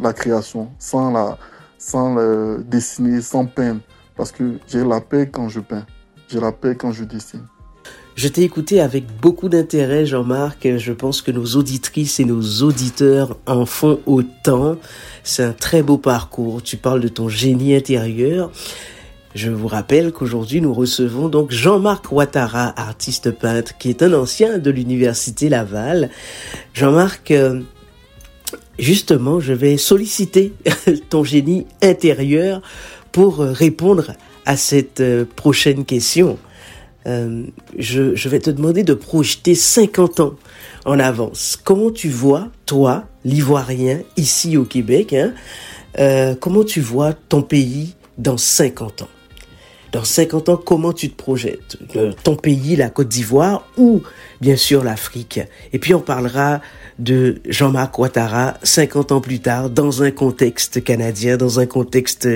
la, 0.00 0.12
création, 0.12 0.68
sans, 0.78 1.10
la, 1.10 1.38
sans 1.78 2.14
le 2.14 2.64
dessiner, 2.66 3.20
sans 3.20 3.46
peindre. 3.46 3.80
Parce 4.16 4.32
que 4.32 4.58
j'ai 4.68 4.84
la 4.84 5.00
paix 5.00 5.28
quand 5.30 5.48
je 5.48 5.60
peins. 5.60 5.86
J'ai 6.28 6.40
la 6.40 6.52
paix 6.52 6.74
quand 6.76 6.92
je 6.92 7.04
dessine. 7.04 7.46
Je 8.16 8.28
t'ai 8.28 8.42
écouté 8.42 8.80
avec 8.80 9.06
beaucoup 9.20 9.48
d'intérêt, 9.48 10.06
Jean-Marc. 10.06 10.68
Je 10.76 10.92
pense 10.92 11.20
que 11.20 11.32
nos 11.32 11.56
auditrices 11.56 12.20
et 12.20 12.24
nos 12.24 12.62
auditeurs 12.62 13.36
en 13.46 13.66
font 13.66 14.00
autant. 14.06 14.76
C'est 15.24 15.42
un 15.42 15.52
très 15.52 15.82
beau 15.82 15.98
parcours. 15.98 16.62
Tu 16.62 16.76
parles 16.76 17.00
de 17.00 17.08
ton 17.08 17.28
génie 17.28 17.74
intérieur. 17.74 18.52
Je 19.34 19.50
vous 19.50 19.66
rappelle 19.66 20.12
qu'aujourd'hui 20.12 20.60
nous 20.60 20.72
recevons 20.72 21.28
donc 21.28 21.50
Jean-Marc 21.50 22.12
Ouattara, 22.12 22.72
artiste 22.80 23.32
peintre, 23.32 23.76
qui 23.78 23.90
est 23.90 24.00
un 24.00 24.12
ancien 24.12 24.58
de 24.58 24.70
l'université 24.70 25.48
Laval. 25.48 26.08
Jean-Marc, 26.72 27.32
euh, 27.32 27.60
justement, 28.78 29.40
je 29.40 29.52
vais 29.52 29.76
solliciter 29.76 30.52
ton 31.10 31.24
génie 31.24 31.66
intérieur 31.82 32.62
pour 33.12 33.38
répondre 33.38 34.12
à 34.46 34.56
cette 34.56 35.00
euh, 35.00 35.24
prochaine 35.36 35.84
question. 35.84 36.38
Euh, 37.06 37.44
je, 37.78 38.28
vais 38.28 38.38
te 38.38 38.50
demander 38.50 38.82
de 38.82 38.94
projeter 38.94 39.54
50 39.54 40.20
ans 40.20 40.34
en 40.86 40.98
avance. 40.98 41.58
Comment 41.62 41.90
tu 41.90 42.08
vois, 42.08 42.48
toi, 42.64 43.04
l'Ivoirien, 43.24 44.00
ici 44.16 44.56
au 44.56 44.64
Québec, 44.64 45.14
hein, 45.14 45.34
comment 46.40 46.64
tu 46.64 46.80
vois 46.80 47.12
ton 47.12 47.42
pays 47.42 47.94
dans 48.16 48.38
50 48.38 49.02
ans? 49.02 49.08
Dans 49.94 50.02
50 50.02 50.48
ans, 50.48 50.56
comment 50.56 50.92
tu 50.92 51.08
te 51.08 51.14
projettes? 51.14 51.78
Ton 52.24 52.34
pays, 52.34 52.74
la 52.74 52.90
Côte 52.90 53.06
d'Ivoire 53.06 53.64
ou 53.76 54.02
bien 54.40 54.56
sûr 54.56 54.82
l'Afrique? 54.82 55.38
Et 55.72 55.78
puis 55.78 55.94
on 55.94 56.00
parlera 56.00 56.60
de 56.98 57.40
Jean-Marc 57.48 57.98
Ouattara 57.98 58.54
50 58.62 59.12
ans 59.12 59.20
plus 59.20 59.40
tard 59.40 59.70
dans 59.70 60.02
un 60.02 60.10
contexte 60.10 60.82
canadien, 60.82 61.36
dans 61.36 61.60
un 61.60 61.66
contexte 61.66 62.28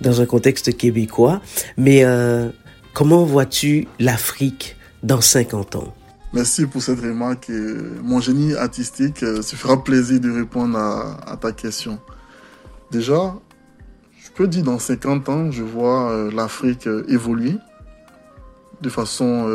dans 0.00 0.20
un 0.20 0.26
contexte 0.26 0.76
québécois. 0.76 1.40
Mais 1.76 2.04
euh, 2.04 2.48
comment 2.94 3.24
vois-tu 3.24 3.88
l'Afrique 3.98 4.76
dans 5.02 5.20
50 5.20 5.76
ans? 5.76 5.94
Merci 6.32 6.66
pour 6.66 6.80
cette 6.80 7.00
remarque. 7.00 7.50
Mon 8.02 8.20
génie 8.20 8.54
artistique 8.54 9.22
euh, 9.22 9.42
se 9.42 9.56
fera 9.56 9.82
plaisir 9.82 10.20
de 10.20 10.30
répondre 10.30 10.78
à, 10.78 11.32
à 11.32 11.36
ta 11.36 11.52
question. 11.52 11.98
Déjà, 12.90 13.34
je 14.38 14.44
dis 14.46 14.62
dans 14.62 14.78
50 14.78 15.28
ans, 15.28 15.50
je 15.50 15.62
vois 15.62 16.10
euh, 16.10 16.30
l'Afrique 16.30 16.88
évoluer 17.08 17.54
de 18.80 18.88
façon 18.88 19.46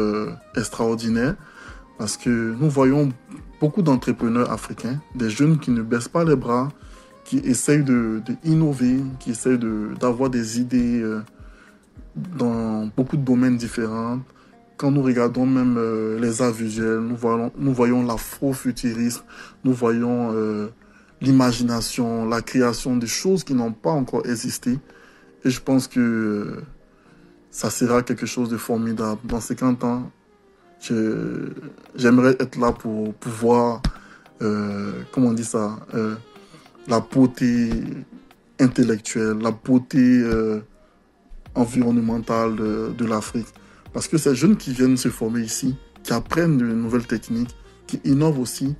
extraordinaire 0.55 1.33
parce 1.97 2.15
que 2.15 2.29
nous 2.29 2.69
voyons 2.69 3.11
beaucoup 3.65 3.81
d'entrepreneurs 3.81 4.51
africains, 4.51 5.01
des 5.15 5.31
jeunes 5.31 5.57
qui 5.57 5.71
ne 5.71 5.81
baissent 5.81 6.07
pas 6.07 6.23
les 6.23 6.35
bras, 6.35 6.69
qui 7.23 7.39
essayent 7.39 7.83
de, 7.83 8.21
qui 9.19 9.31
essayent 9.31 9.57
d'avoir 9.99 10.29
des 10.29 10.59
idées 10.59 11.03
dans 12.15 12.85
beaucoup 12.95 13.17
de 13.17 13.23
domaines 13.23 13.57
différents. 13.57 14.19
Quand 14.77 14.91
nous 14.91 15.01
regardons 15.01 15.47
même 15.47 15.79
les 16.21 16.43
arts 16.43 16.51
visuels, 16.51 16.99
nous 16.99 17.15
voyons, 17.15 17.51
nous 17.57 17.73
voyons 17.73 18.05
l'afrofuturisme, 18.05 19.23
nous 19.63 19.73
voyons 19.73 20.31
l'imagination, 21.19 22.29
la 22.29 22.43
création 22.43 22.95
des 22.97 23.07
choses 23.07 23.43
qui 23.43 23.55
n'ont 23.55 23.73
pas 23.73 23.89
encore 23.89 24.27
existé. 24.27 24.77
Et 25.43 25.49
je 25.49 25.59
pense 25.59 25.87
que 25.87 26.61
ça 27.49 27.71
sera 27.71 28.03
quelque 28.03 28.27
chose 28.27 28.49
de 28.49 28.57
formidable. 28.57 29.21
Dans 29.23 29.39
50 29.39 29.83
ans, 29.85 30.11
j'aimerais 31.95 32.35
être 32.39 32.57
là 32.57 32.71
pour 32.71 33.13
pouvoir, 33.15 33.81
euh, 34.41 35.03
comment 35.11 35.29
on 35.29 35.33
dit 35.33 35.45
ça, 35.45 35.79
euh, 35.93 36.15
la 36.87 36.99
beauté 36.99 37.69
intellectuelle, 38.59 39.37
la 39.39 39.51
beauté 39.51 39.99
euh, 39.99 40.61
environnementale 41.55 42.55
de, 42.55 43.05
l'Afrique. 43.05 43.47
Parce 43.93 44.07
que 44.07 44.17
ces 44.17 44.35
jeunes 44.35 44.57
qui 44.57 44.73
viennent 44.73 44.97
se 44.97 45.09
former 45.09 45.41
ici, 45.41 45.75
qui 46.03 46.13
apprennent 46.13 46.57
de 46.57 46.65
nouvelles 46.65 47.07
techniques, 47.07 47.55
qui 47.87 47.99
innovent 48.03 48.39
aussi, 48.39 48.75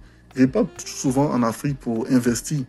pas 0.52 0.66
souvent 0.84 1.32
en 1.32 1.44
Afrique 1.44 1.80
pour 1.80 2.08
investir, 2.10 2.60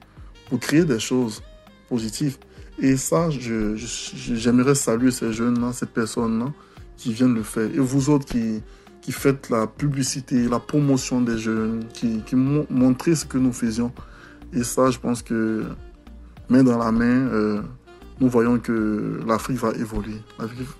pour 0.49 0.61
créer 0.61 0.85
des 0.85 1.01
choses 1.01 1.43
positives. 1.89 2.39
Et 2.79 2.97
ça, 2.97 3.31
j'aimerais 3.31 4.75
saluer 4.75 5.11
ces 5.11 5.33
jeunes-là, 5.33 5.73
ces 5.73 5.87
personnes-là 5.87 6.53
qui 6.97 7.13
viennent 7.13 7.35
le 7.35 7.43
faire. 7.43 7.65
Et 7.75 7.79
vous 7.79 8.11
autres 8.11 8.27
qui, 8.27 8.63
qui 9.07 9.13
faites 9.13 9.51
la 9.51 9.69
publicité, 9.69 10.49
la 10.49 10.59
promotion 10.59 11.21
des 11.21 11.39
jeunes, 11.39 11.85
qui, 11.93 12.23
qui 12.23 12.35
ce 12.35 13.25
que 13.25 13.39
nous 13.39 13.53
faisions. 13.53 13.93
Et 14.53 14.65
ça, 14.65 14.91
je 14.91 14.99
pense 14.99 15.23
que 15.23 15.63
main 16.49 16.65
dans 16.65 16.77
la 16.77 16.91
main, 16.91 17.29
euh, 17.29 17.63
nous 18.19 18.29
voyons 18.29 18.59
que 18.59 19.21
l'Afrique 19.25 19.59
va 19.59 19.71
évoluer. 19.79 20.21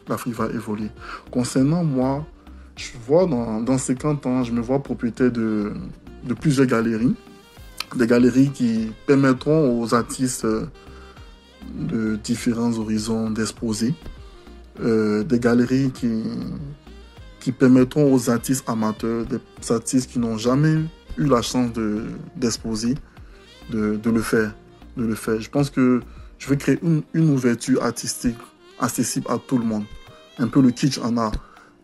L'Afrique 0.09 0.35
va 0.35 0.47
évoluer. 0.47 0.91
Concernant 1.31 1.85
moi, 1.85 2.27
je 2.75 2.89
vois 3.07 3.27
dans, 3.27 3.61
dans 3.61 3.79
50 3.79 4.27
ans, 4.27 4.43
je 4.43 4.51
me 4.51 4.61
vois 4.61 4.83
propriétaire 4.83 5.31
de, 5.31 5.75
de 6.25 6.35
plusieurs 6.35 6.67
galeries. 6.67 7.15
Des 7.95 8.09
galeries 8.09 8.51
qui 8.51 8.91
permettront 9.07 9.81
aux 9.81 9.95
artistes 9.95 10.47
euh, 10.47 10.67
de 11.79 12.17
différents 12.17 12.77
horizons 12.77 13.31
d'exposer. 13.31 13.95
Euh, 14.81 15.23
des 15.23 15.39
galeries 15.39 15.93
qui, 15.93 16.25
qui 17.47 17.53
permettront 17.53 18.13
aux 18.13 18.29
artistes 18.29 18.69
amateurs, 18.69 19.25
des 19.25 19.39
artistes 19.71 20.11
qui 20.11 20.19
n'ont 20.19 20.37
jamais 20.37 20.81
eu 21.17 21.27
la 21.27 21.43
chance 21.43 21.71
d'exposer, 22.35 22.97
de, 23.71 23.95
de, 23.95 24.11
le 24.11 24.21
faire, 24.21 24.53
de 24.97 25.05
le 25.05 25.15
faire. 25.15 25.41
Je 25.41 25.49
pense 25.49 25.71
que 25.71 26.01
je 26.39 26.49
vais 26.49 26.57
créer 26.57 26.77
une, 26.83 27.05
une, 27.15 27.31
ouverture 27.31 27.85
artistique 27.85 28.35
accessible 28.81 29.27
à 29.31 29.39
tout 29.39 29.59
le 29.59 29.65
monde. 29.65 29.85
Un 30.41 30.49
peu 30.49 30.61
le 30.61 30.73
kitsch 30.73 30.99
en 30.99 31.17
art. 31.17 31.35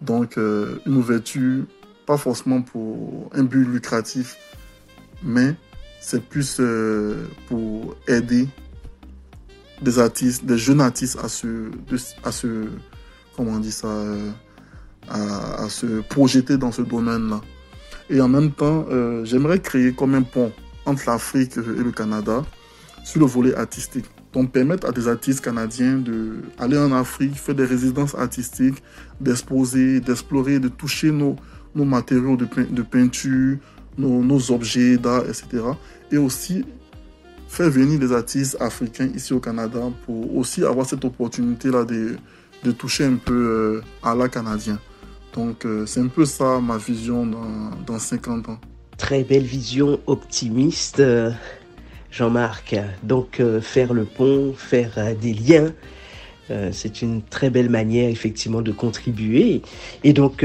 Donc, 0.01 0.37
euh, 0.37 0.81
une 0.85 0.97
ouverture, 0.97 1.63
pas 2.07 2.17
forcément 2.17 2.63
pour 2.63 3.31
un 3.33 3.45
but 3.45 3.65
lucratif, 3.65 4.39
mais 5.23 5.55
c'est 6.01 6.25
plus 6.25 6.57
euh, 6.59 7.25
pour 7.47 7.95
aider 8.09 8.49
des 9.81 10.01
artistes, 10.01 10.45
des 10.45 10.59
jeunes 10.59 10.81
artistes 10.81 11.21
à 11.23 11.29
se, 11.29 11.71
à 12.25 12.33
se 12.33 12.67
comment 13.37 13.53
on 13.53 13.61
dit 13.61 13.71
ça, 13.71 13.87
euh, 13.87 14.33
à, 15.09 15.69
se 15.69 16.01
projeter 16.03 16.57
dans 16.57 16.73
ce 16.73 16.83
domaine-là. 16.83 17.41
Et 18.11 18.21
en 18.21 18.29
même 18.29 18.51
temps, 18.51 18.87
euh, 18.91 19.25
j'aimerais 19.25 19.61
créer 19.61 19.93
comme 19.93 20.15
un 20.15 20.23
pont 20.23 20.53
entre 20.87 21.03
l'Afrique 21.07 21.57
et 21.57 21.83
le 21.83 21.93
Canada 21.93 22.45
sur 23.05 23.21
le 23.21 23.27
volet 23.27 23.55
artistique. 23.55 24.07
Donc 24.33 24.51
permettre 24.51 24.89
à 24.89 24.93
des 24.93 25.09
artistes 25.09 25.43
canadiens 25.43 26.03
d'aller 26.59 26.79
en 26.79 26.93
Afrique, 26.93 27.35
faire 27.35 27.55
des 27.55 27.67
résidences 27.67 28.15
artistiques, 28.15 28.83
d'exposer, 29.21 30.01
d'explorer, 30.01 30.59
de 30.59 30.69
toucher 30.69 31.11
nos, 31.11 31.37
matériaux 31.75 32.37
de, 32.37 32.83
peinture, 32.83 33.59
nos, 33.99 34.23
nos 34.23 34.51
objets 34.51 34.97
d'art, 34.97 35.25
etc. 35.27 35.65
Et 36.11 36.17
aussi 36.17 36.65
faire 37.49 37.69
venir 37.69 37.99
des 37.99 38.13
artistes 38.13 38.57
africains 38.61 39.11
ici 39.15 39.35
au 39.35 39.41
Canada 39.41 39.81
pour 40.07 40.35
aussi 40.37 40.65
avoir 40.65 40.87
cette 40.87 41.05
opportunité-là 41.05 41.85
de, 41.85 42.17
de 42.65 42.73
toucher 42.73 43.05
un 43.05 43.17
peu 43.17 43.35
euh, 43.35 43.83
à 44.03 44.15
l'art 44.15 44.31
canadien. 44.31 44.79
Donc 45.35 45.65
euh, 45.65 45.87
c'est 45.87 46.01
un 46.01 46.09
peu 46.09 46.25
ça 46.25 46.61
ma 46.61 46.77
vision 46.77 47.27
dans, 47.27 47.71
dans 47.87 47.99
50 47.99 48.49
ans. 48.49 48.59
Très 48.99 49.25
belle 49.25 49.45
vision 49.45 49.99
optimiste, 50.07 51.01
euh, 51.01 51.31
Jean-Marc. 52.11 52.77
Donc 53.03 53.41
faire 53.63 53.95
le 53.95 54.05
pont, 54.05 54.53
faire 54.57 55.17
des 55.21 55.33
liens, 55.33 55.73
c'est 56.71 57.01
une 57.01 57.23
très 57.23 57.49
belle 57.49 57.71
manière 57.71 58.11
effectivement 58.11 58.61
de 58.61 58.71
contribuer. 58.71 59.63
Et 60.05 60.13
donc 60.13 60.45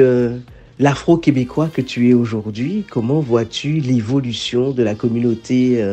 l'afro-québécois 0.79 1.67
que 1.67 1.81
tu 1.81 2.09
es 2.09 2.13
aujourd'hui, 2.13 2.85
comment 2.89 3.19
vois-tu 3.19 3.73
l'évolution 3.81 4.71
de 4.71 4.81
la 4.81 4.95
communauté 4.95 5.85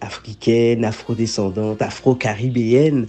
africaine, 0.00 0.84
afro-descendante, 0.84 1.82
afro-caribéenne 1.82 3.08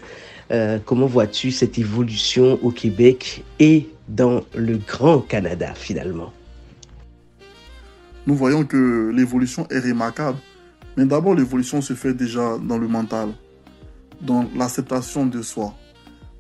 euh, 0.52 0.80
comment 0.84 1.06
vois-tu 1.06 1.52
cette 1.52 1.80
évolution 1.80 2.60
au 2.62 2.72
Québec 2.72 3.44
et 3.60 3.88
dans 4.16 4.42
le 4.56 4.78
Grand 4.78 5.20
Canada 5.20 5.74
finalement 5.74 6.34
Nous 8.28 8.36
voyons 8.36 8.66
que 8.66 9.10
l'évolution 9.14 9.68
est 9.70 9.80
remarquable. 9.80 10.38
Mais 10.98 11.06
d'abord, 11.06 11.36
l'évolution 11.36 11.82
se 11.82 11.94
fait 11.94 12.14
déjà 12.14 12.58
dans 12.58 12.78
le 12.78 12.88
mental, 12.88 13.30
dans 14.22 14.46
l'acceptation 14.56 15.26
de 15.26 15.42
soi. 15.42 15.74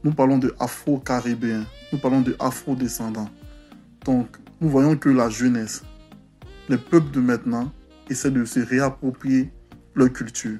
Nous 0.03 0.11
parlons 0.11 0.37
de 0.37 0.53
afro-caribéens, 0.59 1.65
nous 1.93 1.99
parlons 1.99 2.21
de 2.21 2.35
afro-descendants. 2.39 3.29
Donc, 4.03 4.27
nous 4.59 4.69
voyons 4.69 4.97
que 4.97 5.07
la 5.07 5.29
jeunesse, 5.29 5.83
les 6.67 6.77
peuples 6.77 7.11
de 7.11 7.21
maintenant, 7.21 7.71
essaient 8.09 8.31
de 8.31 8.43
se 8.43 8.59
réapproprier 8.59 9.49
leur 9.95 10.11
culture, 10.11 10.59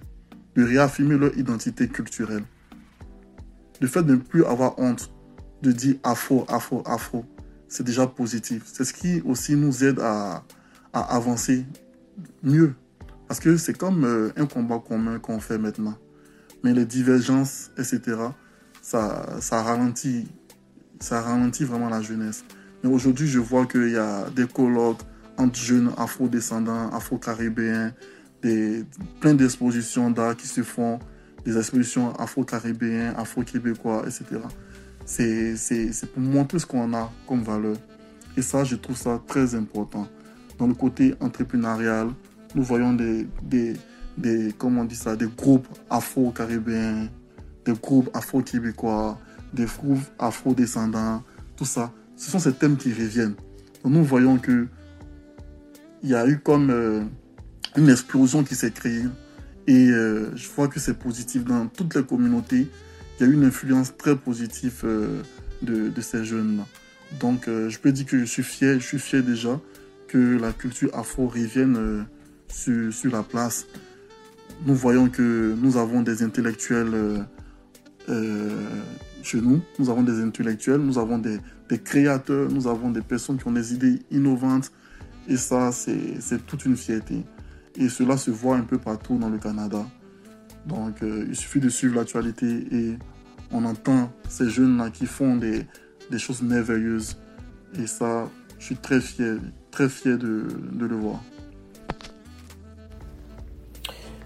de 0.56 0.63
réaffirmer 0.63 1.17
leur 1.17 1.38
identité 1.38 1.89
culturelle 1.89 2.43
le 3.82 3.88
fait 3.88 4.04
de 4.04 4.13
ne 4.13 4.19
plus 4.19 4.45
avoir 4.45 4.78
honte 4.80 5.12
de 5.62 5.71
dire 5.71 5.95
afro, 6.04 6.45
afro, 6.47 6.84
afro, 6.86 7.26
c'est 7.67 7.84
déjà 7.84 8.08
positif. 8.08 8.63
C'est 8.65 8.84
ce 8.84 8.93
qui 8.93 9.21
aussi 9.21 9.56
nous 9.56 9.84
aide 9.84 10.00
à, 10.00 10.43
avancer 10.93 11.65
mieux. 12.43 12.74
Parce 13.28 13.39
que 13.39 13.56
c'est 13.56 13.78
comme 13.78 14.04
euh, 14.04 14.30
un 14.36 14.45
combat 14.45 14.80
commun 14.86 15.19
qu'on 15.19 15.39
fait 15.39 15.58
maintenant. 15.58 15.97
Mais 16.63 16.74
les 16.74 16.86
divergences, 16.86 17.71
etc., 17.78 18.17
ça, 18.82 19.39
ça, 19.39 19.63
ralentit, 19.63 20.28
ça 21.00 21.21
ralentit 21.21 21.63
vraiment 21.63 21.88
la 21.88 22.02
jeunesse. 22.02 22.43
Mais 22.84 22.89
aujourd'hui, 22.89 23.28
je 23.28 23.39
vois 23.39 23.65
qu'il 23.65 23.89
y 23.89 23.97
a 23.97 24.30
des 24.32 24.47
colloques 24.47 25.02
entre 25.38 25.58
jeunes 25.58 25.91
afro-descendants, 25.97 26.89
afro-caribéens, 26.91 27.93
plein 28.41 29.34
d'expositions 29.34 30.10
d'art 30.10 30.36
qui 30.36 30.47
se 30.47 30.63
font 30.63 31.00
des 31.45 31.58
expositions 31.58 32.13
afro-caribéens, 32.15 33.13
afro-québécois, 33.17 34.04
etc. 34.06 34.41
C'est 35.06 35.56
pour 36.14 36.22
montrer 36.22 36.60
ce 36.60 36.66
qu'on 36.66 36.94
a 36.94 37.12
comme 37.28 37.44
valeur. 37.44 37.76
Et 38.38 38.42
ça, 38.42 38.64
je 38.64 38.76
trouve 38.76 38.98
ça 38.98 39.22
très 39.28 39.56
important. 39.56 40.08
Dans 40.58 40.68
le 40.68 40.74
côté 40.74 41.16
entrepreneurial, 41.20 42.10
nous 42.56 42.64
voyons 42.64 42.94
des, 42.94 43.28
des, 43.44 43.74
des 44.18 44.54
comment 44.58 44.82
on 44.82 44.86
dit 44.86 44.96
ça, 44.96 45.16
des 45.16 45.28
groupes 45.28 45.68
afro-caribéens, 45.90 47.08
des 47.66 47.74
groupes 47.74 48.10
afro-québécois, 48.14 49.18
des 49.54 49.66
groupes 49.66 50.00
afro-descendants, 50.20 51.24
tout 51.56 51.66
ça. 51.66 51.92
Ce 52.16 52.30
sont 52.30 52.40
ces 52.40 52.54
thèmes 52.54 52.78
qui 52.78 52.94
reviennent. 52.94 53.36
Nous 53.84 54.04
voyons 54.04 54.38
que 54.38 54.68
il 56.04 56.10
y 56.10 56.16
a 56.16 56.28
eu 56.28 56.40
comme 56.40 56.70
euh, 56.72 57.04
une 57.78 57.90
explosion 57.90 58.44
qui 58.44 58.56
s'est 58.56 58.72
créée 58.72 59.06
et 59.68 59.90
euh, 59.90 60.36
je 60.36 60.50
vois 60.50 60.68
que 60.68 60.80
c'est 60.80 60.98
positif 60.98 61.46
dans 61.46 61.68
toutes 61.68 61.96
les 61.96 62.04
communautés. 62.04 62.68
Il 63.22 63.26
y 63.26 63.28
a 63.28 63.34
eu 63.34 63.36
une 63.36 63.44
influence 63.44 63.96
très 63.96 64.16
positive 64.16 64.82
euh, 64.84 65.22
de, 65.62 66.02
ces 66.02 66.26
jeunes-là. 66.26 66.66
Donc 67.20 67.48
euh, 67.48 67.70
je 67.70 67.78
peux 67.78 67.92
dire 67.92 68.08
que 68.08 68.18
je 68.18 68.26
suis 68.26 68.42
fier, 68.42 68.80
je 68.80 68.86
suis 68.88 68.98
fier 68.98 69.22
déjà 69.22 69.60
que 70.08 70.18
la 70.18 70.52
culture 70.52 70.90
afro 70.98 71.28
revienne 71.28 72.08
sur, 72.48 72.92
sur, 72.92 73.12
la 73.12 73.22
place. 73.22 73.68
Nous 74.66 74.74
voyons 74.74 75.08
que 75.08 75.54
nous 75.56 75.78
avons 75.78 76.02
des 76.02 76.24
intellectuels 76.24 77.28
chez 79.22 79.40
nous, 79.40 79.62
nous 79.78 79.92
avons 79.92 80.02
des 80.02 80.20
intellectuels, 80.20 80.82
nous 80.82 80.98
avons 80.98 81.20
des 81.20 81.40
créateurs, 81.78 82.50
nous 82.50 82.66
avons 82.66 82.90
des 82.90 83.02
personnes 83.02 83.38
qui 83.38 83.48
ont 83.48 83.52
des 83.52 83.76
idées 83.76 84.00
innovantes. 84.10 84.72
Et 85.28 85.38
ça, 85.38 85.72
c'est 85.72 86.44
toute 86.48 86.66
une 86.66 86.76
fierté. 86.76 87.24
Et 87.76 87.88
cela 87.88 88.18
se 88.18 88.32
voit 88.32 88.58
un 88.58 88.64
peu 88.64 88.80
partout 88.80 89.16
dans 89.20 89.30
le 89.30 89.38
Canada. 89.38 89.86
Donc 90.65 91.02
euh, 91.02 91.26
il 91.28 91.36
suffit 91.36 91.60
de 91.60 91.69
suivre 91.69 91.95
l'actualité 91.95 92.65
et 92.71 92.97
on 93.52 93.65
entend 93.65 94.12
ces 94.30 94.50
jeunes-là 94.50 94.89
qui 94.89 95.06
font 95.06 95.36
des, 95.36 95.65
choses 96.17 96.41
merveilleuses. 96.41 97.17
Et 97.80 97.88
ça, 97.88 98.30
je 98.60 98.65
suis 98.65 98.76
très 98.76 99.00
fier, 99.00 99.38
très 99.71 99.89
fier 99.89 100.17
de, 100.17 100.47
de 100.71 100.86
le 100.86 100.95
voir. 100.95 101.21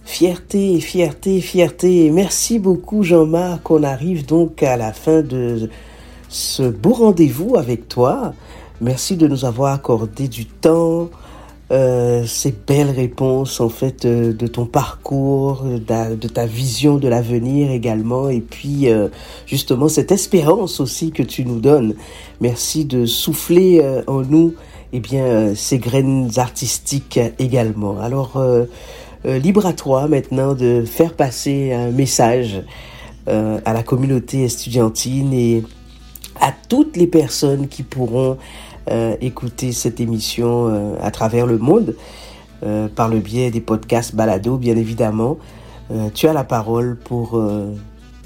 Fierté, 0.03 0.79
fierté, 0.79 1.41
fierté. 1.41 2.09
Merci 2.11 2.59
beaucoup 2.59 3.03
Jean-Marc. 3.03 3.69
On 3.69 3.83
arrive 3.83 4.25
donc 4.25 4.63
à 4.63 4.77
la 4.77 4.93
fin 4.93 5.21
de 5.21 5.69
ce 6.29 6.63
beau 6.63 6.93
rendez-vous 6.93 7.57
avec 7.57 7.89
toi. 7.89 8.33
Merci 8.81 9.17
de 9.17 9.27
nous 9.27 9.45
avoir 9.45 9.73
accordé 9.73 10.27
du 10.27 10.45
temps, 10.45 11.09
euh, 11.71 12.25
ces 12.28 12.51
belles 12.51 12.91
réponses 12.91 13.60
en 13.60 13.69
fait 13.69 14.06
euh, 14.06 14.34
de 14.34 14.45
ton 14.45 14.67
parcours, 14.67 15.63
de 15.63 16.28
ta, 16.28 16.45
vision 16.45 16.97
de 16.97 17.08
l'avenir 17.08 17.71
également, 17.71 18.30
et 18.30 18.41
puis 18.41 18.88
euh, 18.88 19.08
justement 19.47 19.88
cette 19.88 20.12
espérance 20.12 20.80
aussi 20.80 21.12
que 21.12 21.23
tu 21.23 21.43
nous 21.43 21.60
donnes. 21.60 21.95
Merci 22.39 22.86
de 22.86 23.08
souffler 23.08 23.84
en 24.06 24.21
nous 24.21 24.54
eh 24.93 24.99
bien 24.99 25.56
ces 25.56 25.80
graines 25.80 26.30
artistiques 26.38 27.19
également. 27.39 27.99
Alors 27.99 28.39
libre 29.23 29.65
à 29.65 29.73
toi 29.73 30.08
maintenant 30.08 30.54
de 30.54 30.84
faire 30.86 31.13
passer 31.13 31.71
un 31.73 31.89
message 31.91 32.62
à 33.25 33.73
la 33.73 33.84
communauté 33.84 34.43
estudiantine 34.43 35.34
et 35.34 35.63
à 36.39 36.54
toutes 36.69 36.97
les 36.97 37.08
personnes 37.08 37.67
qui 37.67 37.84
pourront 37.84 38.38
écouter 39.21 39.71
cette 39.71 39.99
émission 39.99 40.95
à 41.01 41.11
travers 41.11 41.47
le 41.47 41.57
monde 41.57 41.95
par 42.95 43.09
le 43.09 43.19
biais 43.19 43.51
des 43.51 43.61
podcasts 43.61 44.15
Balado, 44.15 44.57
bien 44.57 44.75
évidemment. 44.75 45.37
tu 46.13 46.27
as 46.27 46.33
la 46.33 46.43
parole 46.43 46.95
pour 46.95 47.41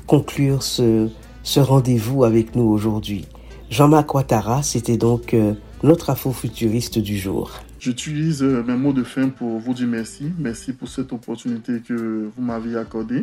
conclure 0.07 0.63
ce, 0.63 1.09
ce 1.43 1.59
rendez-vous 1.59 2.23
avec 2.23 2.55
nous 2.55 2.63
aujourd'hui. 2.63 3.25
Jean-Marc 3.69 4.13
Ouattara, 4.13 4.63
c'était 4.63 4.97
donc 4.97 5.35
notre 5.83 6.09
afro-futuriste 6.09 6.99
du 6.99 7.17
jour. 7.17 7.51
J'utilise 7.79 8.43
mes 8.43 8.75
mots 8.75 8.91
de 8.91 9.03
fin 9.03 9.29
pour 9.29 9.57
vous 9.57 9.73
dire 9.73 9.87
merci. 9.87 10.33
Merci 10.37 10.73
pour 10.73 10.89
cette 10.89 11.13
opportunité 11.13 11.79
que 11.79 12.29
vous 12.35 12.43
m'avez 12.43 12.75
accordée. 12.75 13.21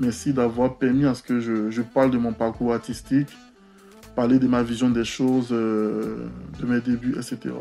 Merci 0.00 0.32
d'avoir 0.32 0.76
permis 0.76 1.04
à 1.04 1.14
ce 1.14 1.22
que 1.22 1.38
je, 1.38 1.82
parle 1.82 2.10
de 2.10 2.16
mon 2.16 2.32
parcours 2.32 2.72
artistique, 2.72 3.28
parler 4.14 4.38
de 4.38 4.46
ma 4.46 4.62
vision 4.62 4.90
des 4.90 5.04
choses, 5.04 5.48
euh, 5.50 6.26
de 6.60 6.66
mes 6.66 6.80
débuts, 6.80 7.16
etc. 7.16 7.54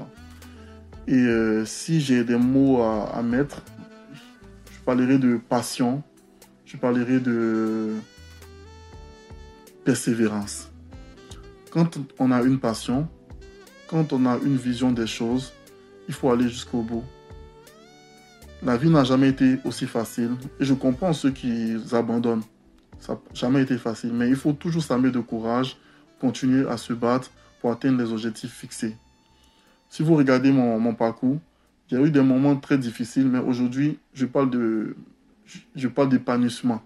Et 1.07 1.15
euh, 1.15 1.65
si 1.65 1.99
j'ai 1.99 2.23
des 2.23 2.37
mots 2.37 2.81
à, 2.81 3.21
mettre, 3.23 3.61
je 4.71 4.79
parlerai 4.85 5.17
de 5.17 5.37
passion, 5.37 6.03
je 6.65 6.77
parlerai 6.77 7.19
de 7.19 7.93
persévérance. 9.83 10.71
Quand 11.71 11.97
on 12.19 12.31
a 12.31 12.41
une 12.43 12.59
passion, 12.59 13.07
quand 13.87 14.13
on 14.13 14.25
a 14.25 14.37
une 14.45 14.57
vision 14.57 14.91
des 14.91 15.07
choses, 15.07 15.53
il 16.07 16.13
faut 16.13 16.31
aller 16.31 16.47
jusqu'au 16.47 16.81
bout. 16.81 17.03
La 18.63 18.77
vie 18.77 18.89
n'a 18.89 19.03
jamais 19.03 19.29
été 19.29 19.57
aussi 19.65 19.85
facile. 19.85 20.31
Et 20.59 20.65
je 20.65 20.73
comprends 20.73 21.11
ceux 21.11 21.31
qui 21.31 21.75
abandonnent. 21.91 22.43
Ça 22.99 23.13
n'a 23.13 23.19
jamais 23.33 23.61
été 23.61 23.77
facile. 23.77 24.13
Mais 24.13 24.29
il 24.29 24.37
faut 24.37 24.53
toujours 24.53 24.83
s'armer 24.83 25.11
de 25.11 25.19
courage, 25.19 25.77
continuer 26.23 26.65
à 26.69 26.77
se 26.77 26.93
battre 26.93 27.29
pour 27.59 27.69
atteindre 27.73 28.01
les 28.01 28.09
objectifs 28.13 28.53
fixés. 28.53 28.95
Si 29.89 30.03
vous 30.03 30.15
regardez 30.15 30.53
mon, 30.53 30.93
parcours, 30.95 31.37
il 31.89 31.97
y 31.97 32.01
a 32.01 32.05
eu 32.05 32.11
des 32.11 32.21
moments 32.21 32.55
très 32.55 32.77
difficiles, 32.77 33.27
mais 33.27 33.39
aujourd'hui, 33.39 33.99
je 34.13 34.25
parle 34.25 34.49
de, 34.49 34.95
je 35.75 35.87
parle 35.89 36.07
d'épanouissement. 36.07 36.81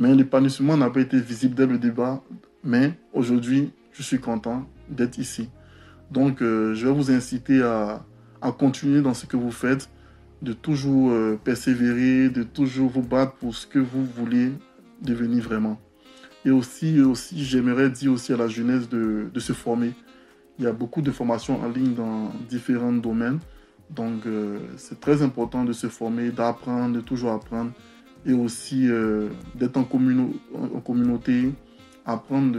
Mais 0.00 0.12
l'épanouissement 0.16 0.76
n'a 0.76 0.90
pas 0.90 1.00
été 1.00 1.20
visible 1.20 1.54
dès 1.54 1.66
le 1.66 1.78
débat. 1.78 2.20
Mais 2.64 2.94
aujourd'hui, 3.12 3.70
je 3.92 4.02
suis 4.02 4.18
content 4.18 4.68
d'être 4.88 5.18
ici. 5.18 5.48
Donc, 6.10 6.42
euh, 6.42 6.74
je 6.74 6.88
vais 6.88 6.92
vous 6.92 7.12
inciter 7.12 7.62
à, 7.62 8.04
à 8.40 8.50
continuer 8.50 9.02
dans 9.02 9.14
ce 9.14 9.24
que 9.26 9.36
vous 9.36 9.52
faites 9.52 9.88
de 10.42 10.52
toujours 10.52 11.12
euh, 11.12 11.38
persévérer, 11.44 12.28
de 12.28 12.42
toujours 12.42 12.90
vous 12.90 13.02
battre 13.02 13.34
pour 13.34 13.54
ce 13.54 13.68
que 13.68 13.78
vous 13.78 14.04
voulez 14.04 14.50
devenir 15.00 15.44
vraiment. 15.44 15.80
Et 16.44 16.50
aussi, 16.50 16.98
j'aimerais 17.34 17.90
dire 17.90 18.12
aussi 18.12 18.32
à 18.32 18.36
la 18.36 18.48
jeunesse 18.48 18.88
de, 18.88 19.30
se 19.38 19.52
former. 19.52 19.92
Il 20.58 20.64
y 20.64 20.68
a 20.68 20.72
beaucoup 20.72 21.00
de 21.00 21.10
formations 21.10 21.60
en 21.62 21.68
ligne 21.68 21.94
dans 21.94 22.32
différents 22.48 22.92
domaines. 22.92 23.38
Donc, 23.90 24.26
euh, 24.26 24.58
c'est 24.76 25.00
très 25.00 25.22
important 25.22 25.64
de 25.64 25.72
se 25.72 25.86
former, 25.88 26.30
d'apprendre, 26.30 26.96
de 26.96 27.00
toujours 27.00 27.32
apprendre. 27.32 27.72
Et 28.26 28.32
aussi 28.32 28.88
euh, 28.88 29.28
d'être 29.54 29.76
en, 29.76 29.84
communauté, 29.84 31.52
apprendre 32.06 32.52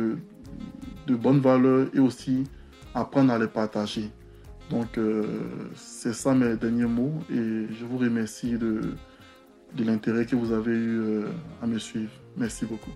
de, 1.08 1.16
bonnes 1.16 1.40
valeurs 1.40 1.88
et 1.94 2.00
aussi 2.00 2.44
apprendre 2.94 3.34
à 3.34 3.40
les 3.40 3.48
partager. 3.48 4.10
Donc, 4.70 4.98
euh, 4.98 5.24
c'est 5.76 6.14
ça 6.14 6.34
mes 6.34 6.56
derniers 6.56 6.86
mots 6.86 7.14
et 7.30 7.68
je 7.74 7.86
vous 7.86 7.98
remercie 7.98 8.58
de, 8.58 8.82
l'intérêt 9.78 10.26
que 10.26 10.36
vous 10.36 10.52
avez 10.52 10.76
eu 10.76 11.24
à 11.62 11.68
me 11.68 11.80
suivre. 11.80 12.12
Merci 12.38 12.66
beaucoup. 12.66 12.92